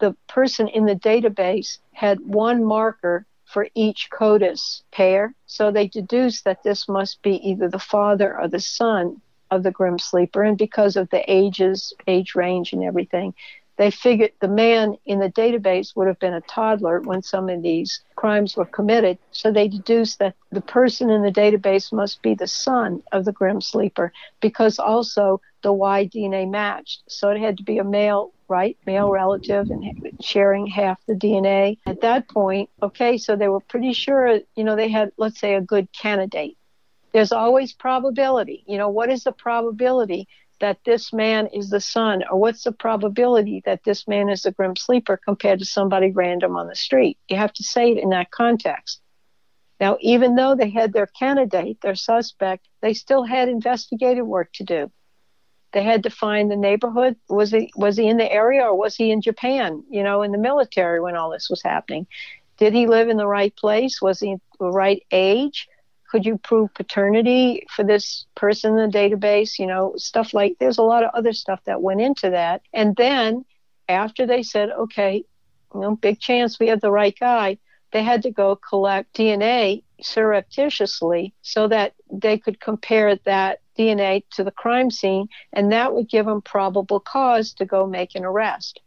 [0.00, 5.34] the person in the database had one marker for each CODIS pair.
[5.46, 9.70] So they deduced that this must be either the father or the son of the
[9.70, 10.42] Grim Sleeper.
[10.42, 13.34] And because of the ages, age range, and everything,
[13.78, 17.62] they figured the man in the database would have been a toddler when some of
[17.62, 19.18] these crimes were committed.
[19.30, 23.32] So they deduced that the person in the database must be the son of the
[23.32, 27.04] Grim Sleeper because also the Y DNA matched.
[27.06, 28.76] So it had to be a male, right?
[28.84, 31.78] Male relative and sharing half the DNA.
[31.86, 35.54] At that point, okay, so they were pretty sure, you know, they had, let's say,
[35.54, 36.56] a good candidate.
[37.12, 38.64] There's always probability.
[38.66, 40.26] You know, what is the probability
[40.60, 44.52] that this man is the son, or what's the probability that this man is a
[44.52, 47.18] grim sleeper compared to somebody random on the street?
[47.28, 49.00] You have to say it in that context.
[49.80, 54.64] Now, even though they had their candidate, their suspect, they still had investigative work to
[54.64, 54.90] do.
[55.72, 57.16] They had to find the neighborhood.
[57.28, 59.84] Was he was he in the area or was he in Japan?
[59.90, 62.06] You know, in the military when all this was happening.
[62.56, 64.02] Did he live in the right place?
[64.02, 65.68] Was he the right age?
[66.10, 69.58] Could you prove paternity for this person in the database?
[69.58, 72.62] You know, stuff like there's a lot of other stuff that went into that.
[72.72, 73.44] And then
[73.88, 75.24] after they said, okay,
[75.74, 77.58] you know, big chance we have the right guy,
[77.92, 84.44] they had to go collect DNA surreptitiously so that they could compare that DNA to
[84.44, 88.80] the crime scene, and that would give them probable cause to go make an arrest.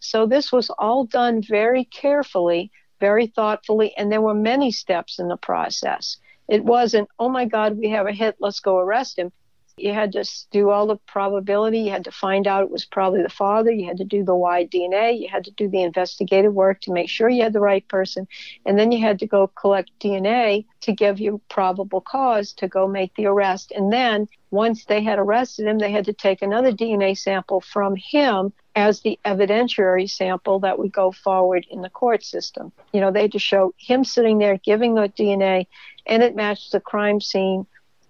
[0.00, 2.70] So this was all done very carefully,
[3.00, 6.18] very thoughtfully, and there were many steps in the process.
[6.50, 9.30] It wasn't, oh my God, we have a hit, let's go arrest him.
[9.76, 11.78] You had to do all the probability.
[11.78, 13.70] You had to find out it was probably the father.
[13.70, 15.18] You had to do the Y DNA.
[15.18, 18.28] You had to do the investigative work to make sure you had the right person.
[18.66, 22.86] And then you had to go collect DNA to give you probable cause to go
[22.86, 23.72] make the arrest.
[23.74, 27.96] And then once they had arrested him, they had to take another DNA sample from
[27.96, 32.72] him as the evidentiary sample that would go forward in the court system.
[32.92, 35.66] You know, they had to show him sitting there giving the DNA
[36.06, 37.66] and it matched the crime scene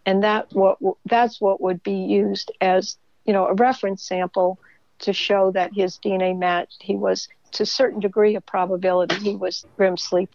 [0.06, 4.58] and that what that's what would be used as you know a reference sample
[5.00, 6.82] to show that his DNA matched.
[6.82, 10.30] He was to a certain degree of probability he was grim sleep.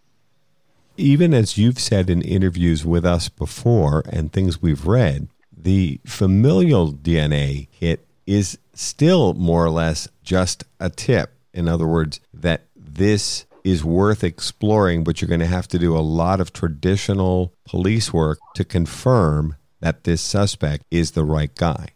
[0.97, 6.93] Even as you've said in interviews with us before and things we've read, the familial
[6.93, 11.33] DNA hit is still more or less just a tip.
[11.53, 15.97] In other words, that this is worth exploring, but you're going to have to do
[15.97, 21.89] a lot of traditional police work to confirm that this suspect is the right guy.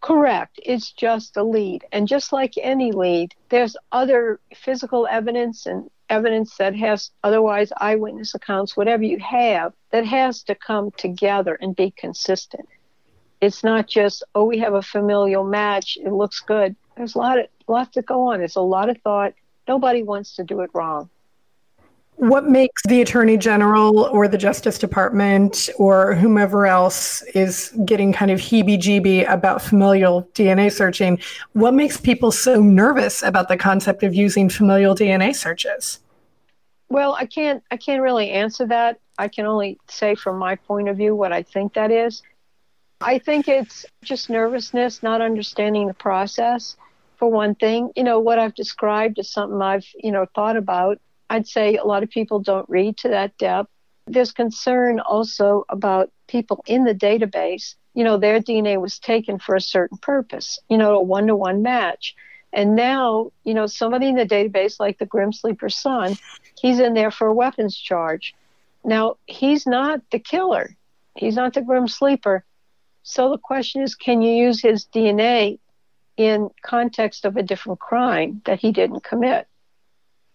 [0.00, 0.58] Correct.
[0.64, 1.84] It's just a lead.
[1.92, 8.34] And just like any lead, there's other physical evidence and evidence that has otherwise eyewitness
[8.34, 12.68] accounts, whatever you have, that has to come together and be consistent.
[13.42, 16.74] It's not just, oh, we have a familial match, it looks good.
[16.96, 18.38] There's a lot of lot to go on.
[18.38, 19.34] There's a lot of thought.
[19.66, 21.08] Nobody wants to do it wrong.
[22.16, 28.30] What makes the Attorney General or the Justice Department or whomever else is getting kind
[28.30, 31.18] of heebie jeebie about familial DNA searching?
[31.54, 35.98] What makes people so nervous about the concept of using familial DNA searches?
[36.90, 39.00] Well, I can't I can't really answer that.
[39.18, 42.22] I can only say from my point of view what I think that is.
[43.02, 46.76] I think it's just nervousness, not understanding the process.
[47.16, 50.98] For one thing, you know, what I've described is something I've, you know, thought about
[51.32, 53.70] I'd say a lot of people don't read to that depth.
[54.06, 57.74] There's concern also about people in the database.
[57.94, 61.34] You know, their DNA was taken for a certain purpose, you know, a one to
[61.34, 62.14] one match.
[62.52, 66.18] And now, you know, somebody in the database, like the Grim Sleeper son,
[66.60, 68.34] he's in there for a weapons charge.
[68.84, 70.76] Now, he's not the killer,
[71.16, 72.44] he's not the Grim Sleeper.
[73.02, 75.58] So the question is can you use his DNA
[76.16, 79.46] in context of a different crime that he didn't commit?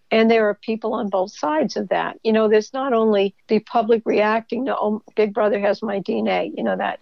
[0.09, 2.17] And there are people on both sides of that.
[2.23, 6.53] You know, there's not only the public reacting to, oh, Big Brother has my DNA,
[6.55, 7.01] you know, that.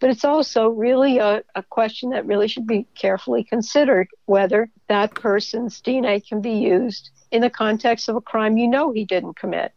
[0.00, 5.14] But it's also really a, a question that really should be carefully considered whether that
[5.14, 9.34] person's DNA can be used in the context of a crime you know he didn't
[9.34, 9.72] commit.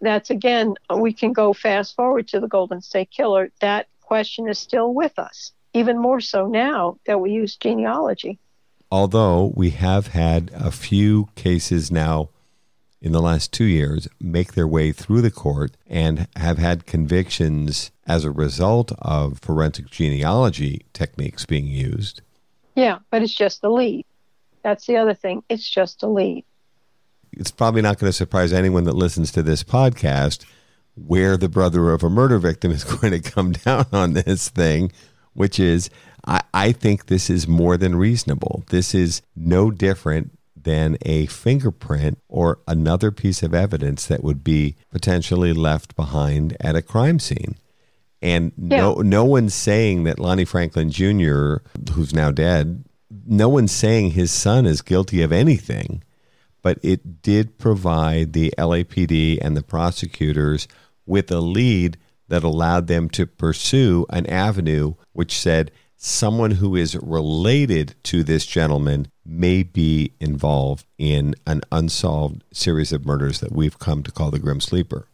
[0.00, 3.50] That's again, we can go fast forward to the Golden State Killer.
[3.60, 8.38] That question is still with us, even more so now that we use genealogy
[8.94, 12.28] although we have had a few cases now
[13.00, 17.90] in the last two years make their way through the court and have had convictions
[18.06, 22.22] as a result of forensic genealogy techniques being used.
[22.76, 24.06] Yeah, but it's just a lead.
[24.62, 25.42] That's the other thing.
[25.48, 26.44] It's just a lead.
[27.32, 30.44] It's probably not going to surprise anyone that listens to this podcast
[30.94, 34.92] where the brother of a murder victim is going to come down on this thing,
[35.32, 35.90] which is
[36.26, 38.64] I, I think this is more than reasonable.
[38.70, 44.76] This is no different than a fingerprint or another piece of evidence that would be
[44.90, 47.56] potentially left behind at a crime scene.
[48.22, 48.78] And yeah.
[48.78, 51.56] no, no one's saying that Lonnie Franklin Jr.,
[51.92, 52.84] who's now dead,
[53.26, 56.02] no one's saying his son is guilty of anything,
[56.62, 60.66] but it did provide the LAPD and the prosecutors
[61.06, 61.96] with a lead
[62.28, 68.44] that allowed them to pursue an avenue which said, someone who is related to this
[68.44, 74.30] gentleman may be involved in an unsolved series of murders that we've come to call
[74.30, 75.08] the Grim Sleeper.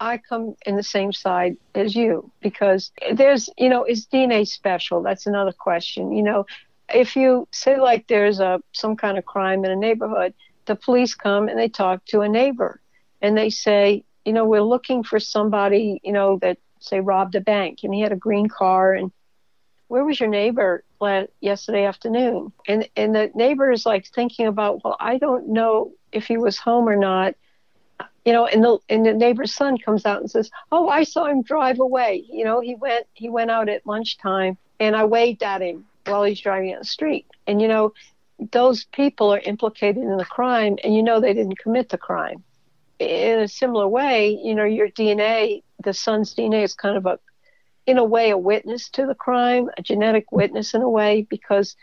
[0.00, 5.02] I come in the same side as you because there's, you know, is DNA special?
[5.02, 6.12] That's another question.
[6.12, 6.46] You know,
[6.92, 10.34] if you say like there's a some kind of crime in a neighborhood,
[10.66, 12.80] the police come and they talk to a neighbor
[13.22, 17.40] and they say, you know, we're looking for somebody, you know, that say robbed a
[17.40, 19.10] bank and he had a green car and
[19.88, 20.82] where was your neighbor
[21.40, 22.52] yesterday afternoon?
[22.66, 26.58] And and the neighbor is like thinking about, well, I don't know if he was
[26.58, 27.34] home or not.
[28.24, 31.26] You know, and the and the neighbor's son comes out and says, "Oh, I saw
[31.26, 32.24] him drive away.
[32.30, 36.24] You know, he went he went out at lunchtime, and I waved at him while
[36.24, 37.92] he's driving down the street." And you know,
[38.50, 42.42] those people are implicated in the crime, and you know they didn't commit the crime.
[43.04, 47.18] In a similar way, you know, your DNA, the son's DNA, is kind of a
[47.86, 51.76] in a way, a witness to the crime, a genetic witness in a way, because,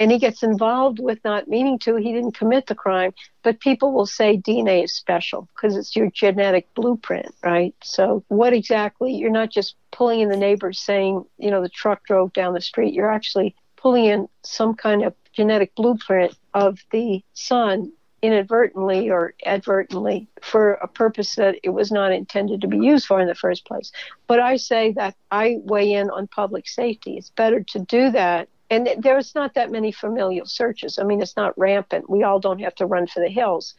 [0.00, 3.12] and he gets involved with not meaning to, he didn't commit the crime,
[3.42, 7.74] but people will say DNA is special because it's your genetic blueprint, right?
[7.82, 12.04] So, what exactly, you're not just pulling in the neighbors saying, you know, the truck
[12.06, 17.22] drove down the street, you're actually pulling in some kind of genetic blueprint of the
[17.34, 17.92] son
[18.22, 23.20] inadvertently or advertently for a purpose that it was not intended to be used for
[23.20, 23.90] in the first place.
[24.28, 27.16] But I say that I weigh in on public safety.
[27.16, 28.48] It's better to do that.
[28.70, 30.98] And there's not that many familial searches.
[30.98, 32.08] I mean, it's not rampant.
[32.08, 33.74] We all don't have to run for the hills.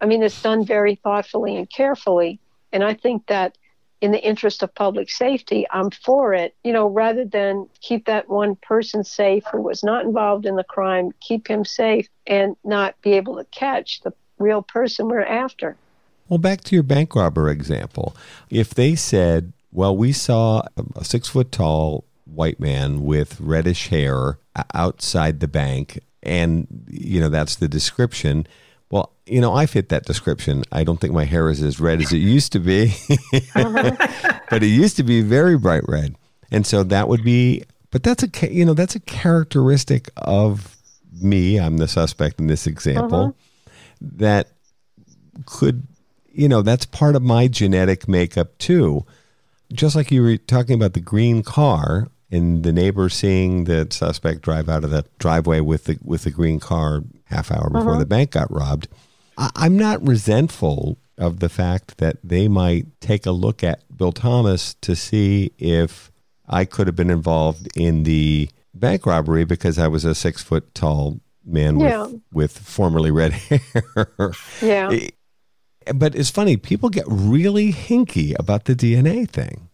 [0.00, 2.40] I mean, it's done very thoughtfully and carefully.
[2.72, 3.56] And I think that
[4.04, 8.28] in the interest of public safety, I'm for it, you know, rather than keep that
[8.28, 13.00] one person safe who was not involved in the crime, keep him safe and not
[13.00, 15.78] be able to catch the real person we're after.
[16.28, 18.14] Well, back to your bank robber example.
[18.50, 24.36] If they said, well, we saw a six foot tall white man with reddish hair
[24.74, 28.46] outside the bank, and, you know, that's the description
[28.94, 30.62] well, you know, I fit that description.
[30.70, 32.94] I don't think my hair is as red as it used to be,
[33.56, 34.38] uh-huh.
[34.50, 36.14] but it used to be very bright red.
[36.52, 40.76] And so that would be, but that's a, you know, that's a characteristic of
[41.20, 41.58] me.
[41.58, 43.32] I'm the suspect in this example uh-huh.
[44.00, 44.50] that
[45.44, 45.88] could,
[46.30, 49.04] you know, that's part of my genetic makeup too.
[49.72, 54.42] Just like you were talking about the green car and the neighbor seeing the suspect
[54.42, 57.98] drive out of the driveway with the with the green car half hour before Uh-huh.
[58.00, 58.88] the bank got robbed.
[59.38, 64.12] I, I'm not resentful of the fact that they might take a look at Bill
[64.12, 66.10] Thomas to see if
[66.48, 70.74] I could have been involved in the bank robbery because I was a six foot
[70.74, 72.06] tall man with, Yeah.
[72.32, 74.32] with formerly red hair.
[74.60, 74.90] Yeah.
[75.94, 79.68] But it's funny, people get really hinky about the DNA thing.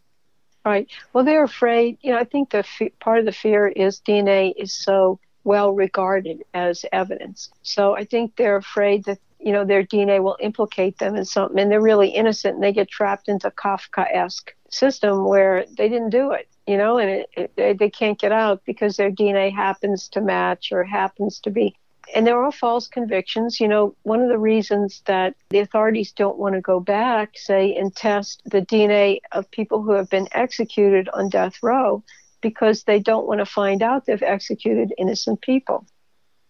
[0.64, 0.88] Right.
[1.12, 1.96] Well, they're afraid.
[2.02, 5.72] You know, I think the fe- part of the fear is DNA is so well
[5.72, 7.50] regarded as evidence.
[7.62, 11.58] So I think they're afraid that you know their DNA will implicate them in something,
[11.58, 16.32] and they're really innocent, and they get trapped into Kafka-esque system where they didn't do
[16.32, 16.48] it.
[16.66, 20.20] You know, and it, it, they, they can't get out because their DNA happens to
[20.20, 21.74] match or happens to be
[22.14, 23.60] and there are false convictions.
[23.60, 27.74] You know, one of the reasons that the authorities don't want to go back, say,
[27.76, 32.02] and test the DNA of people who have been executed on death row
[32.40, 35.86] because they don't want to find out they've executed innocent people.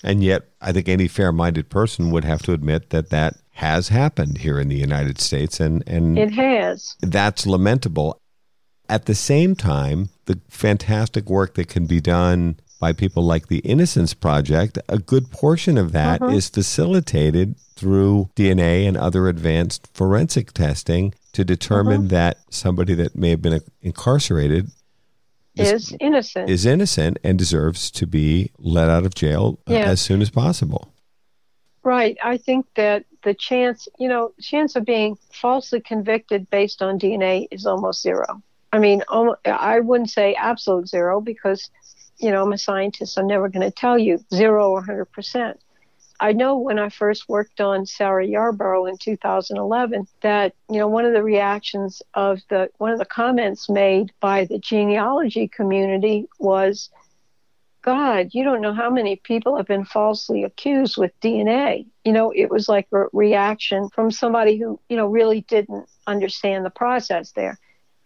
[0.03, 3.89] And yet, I think any fair minded person would have to admit that that has
[3.89, 5.61] happened here in the United States.
[5.61, 6.97] And, and It has.
[7.03, 8.19] that's lamentable.
[8.89, 13.59] At the same time, the fantastic work that can be done by people like the
[13.59, 16.55] Innocence Project, a good portion of that is Mhm.
[16.55, 22.09] facilitated through DNA and other advanced forensic testing to determine Mhm.
[22.09, 24.71] that somebody that may have been incarcerated
[25.61, 26.51] is, Is innocent.
[26.51, 29.87] is innocent and deserves to be let out of jail uh, Yeah.
[29.91, 30.93] as soon as possible.
[31.83, 32.17] Right.
[32.23, 37.49] I think that the chance, you know, chance of being falsely convicted based on DNA
[37.51, 38.43] is almost zero.
[38.73, 39.03] I mean,
[39.47, 41.71] I wouldn't say absolute zero because,
[42.19, 43.19] you know, I'm a scientist.
[43.19, 45.55] I'm never going to tell you zero or 100%.
[46.21, 51.07] I know when I first worked on Sarah Yarborough in 2011 that, you know, one
[51.07, 56.91] of the reactions of the, one of the comments made by the genealogy community was,
[57.81, 61.87] God, you don't know how many people have been falsely accused with DNA.
[62.05, 66.67] You know, it was like a reaction from somebody who, you know, really didn't understand
[66.67, 67.59] the process there.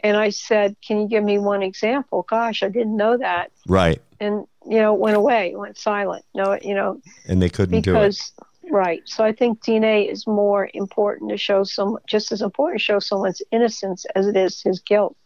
[0.04, 2.26] And I said, Can you give me one example?
[2.28, 3.50] Gosh, I didn't know that.
[3.66, 4.00] Right.
[4.20, 6.24] And, you know, it went away, it went silent.
[6.34, 7.94] No, you know, And they couldn't do it.
[7.94, 8.32] because,
[8.70, 9.00] right.
[9.06, 12.98] So I think DNA is more important to show some, just as important to show
[12.98, 15.16] someone's innocence as it is his guilt.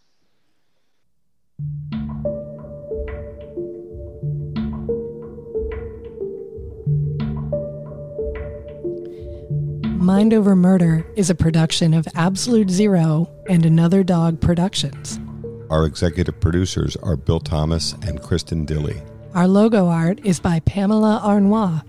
[10.09, 15.21] Mind Over Murder is a production of Absolute Zero and Another Dog Productions.
[15.69, 19.03] Our executive producers are Bill Thomas and Kristen Dilly.
[19.35, 21.83] Our logo art is by Pamela Arnois.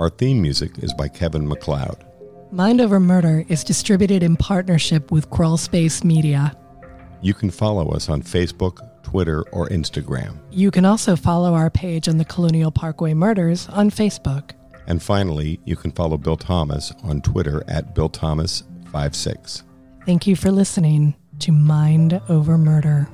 [0.00, 2.04] Our theme music is by Kevin MacLeod.
[2.50, 6.56] Mind Over Murder is distributed in partnership with Crawl Space Media.
[7.20, 10.36] You can follow us on Facebook, Twitter, or Instagram.
[10.50, 14.50] You can also follow our page on the Colonial Parkway Murders on Facebook.
[14.86, 19.62] And finally, you can follow Bill Thomas on Twitter at BillThomas56.
[20.04, 23.08] Thank you for listening to Mind Over Murder.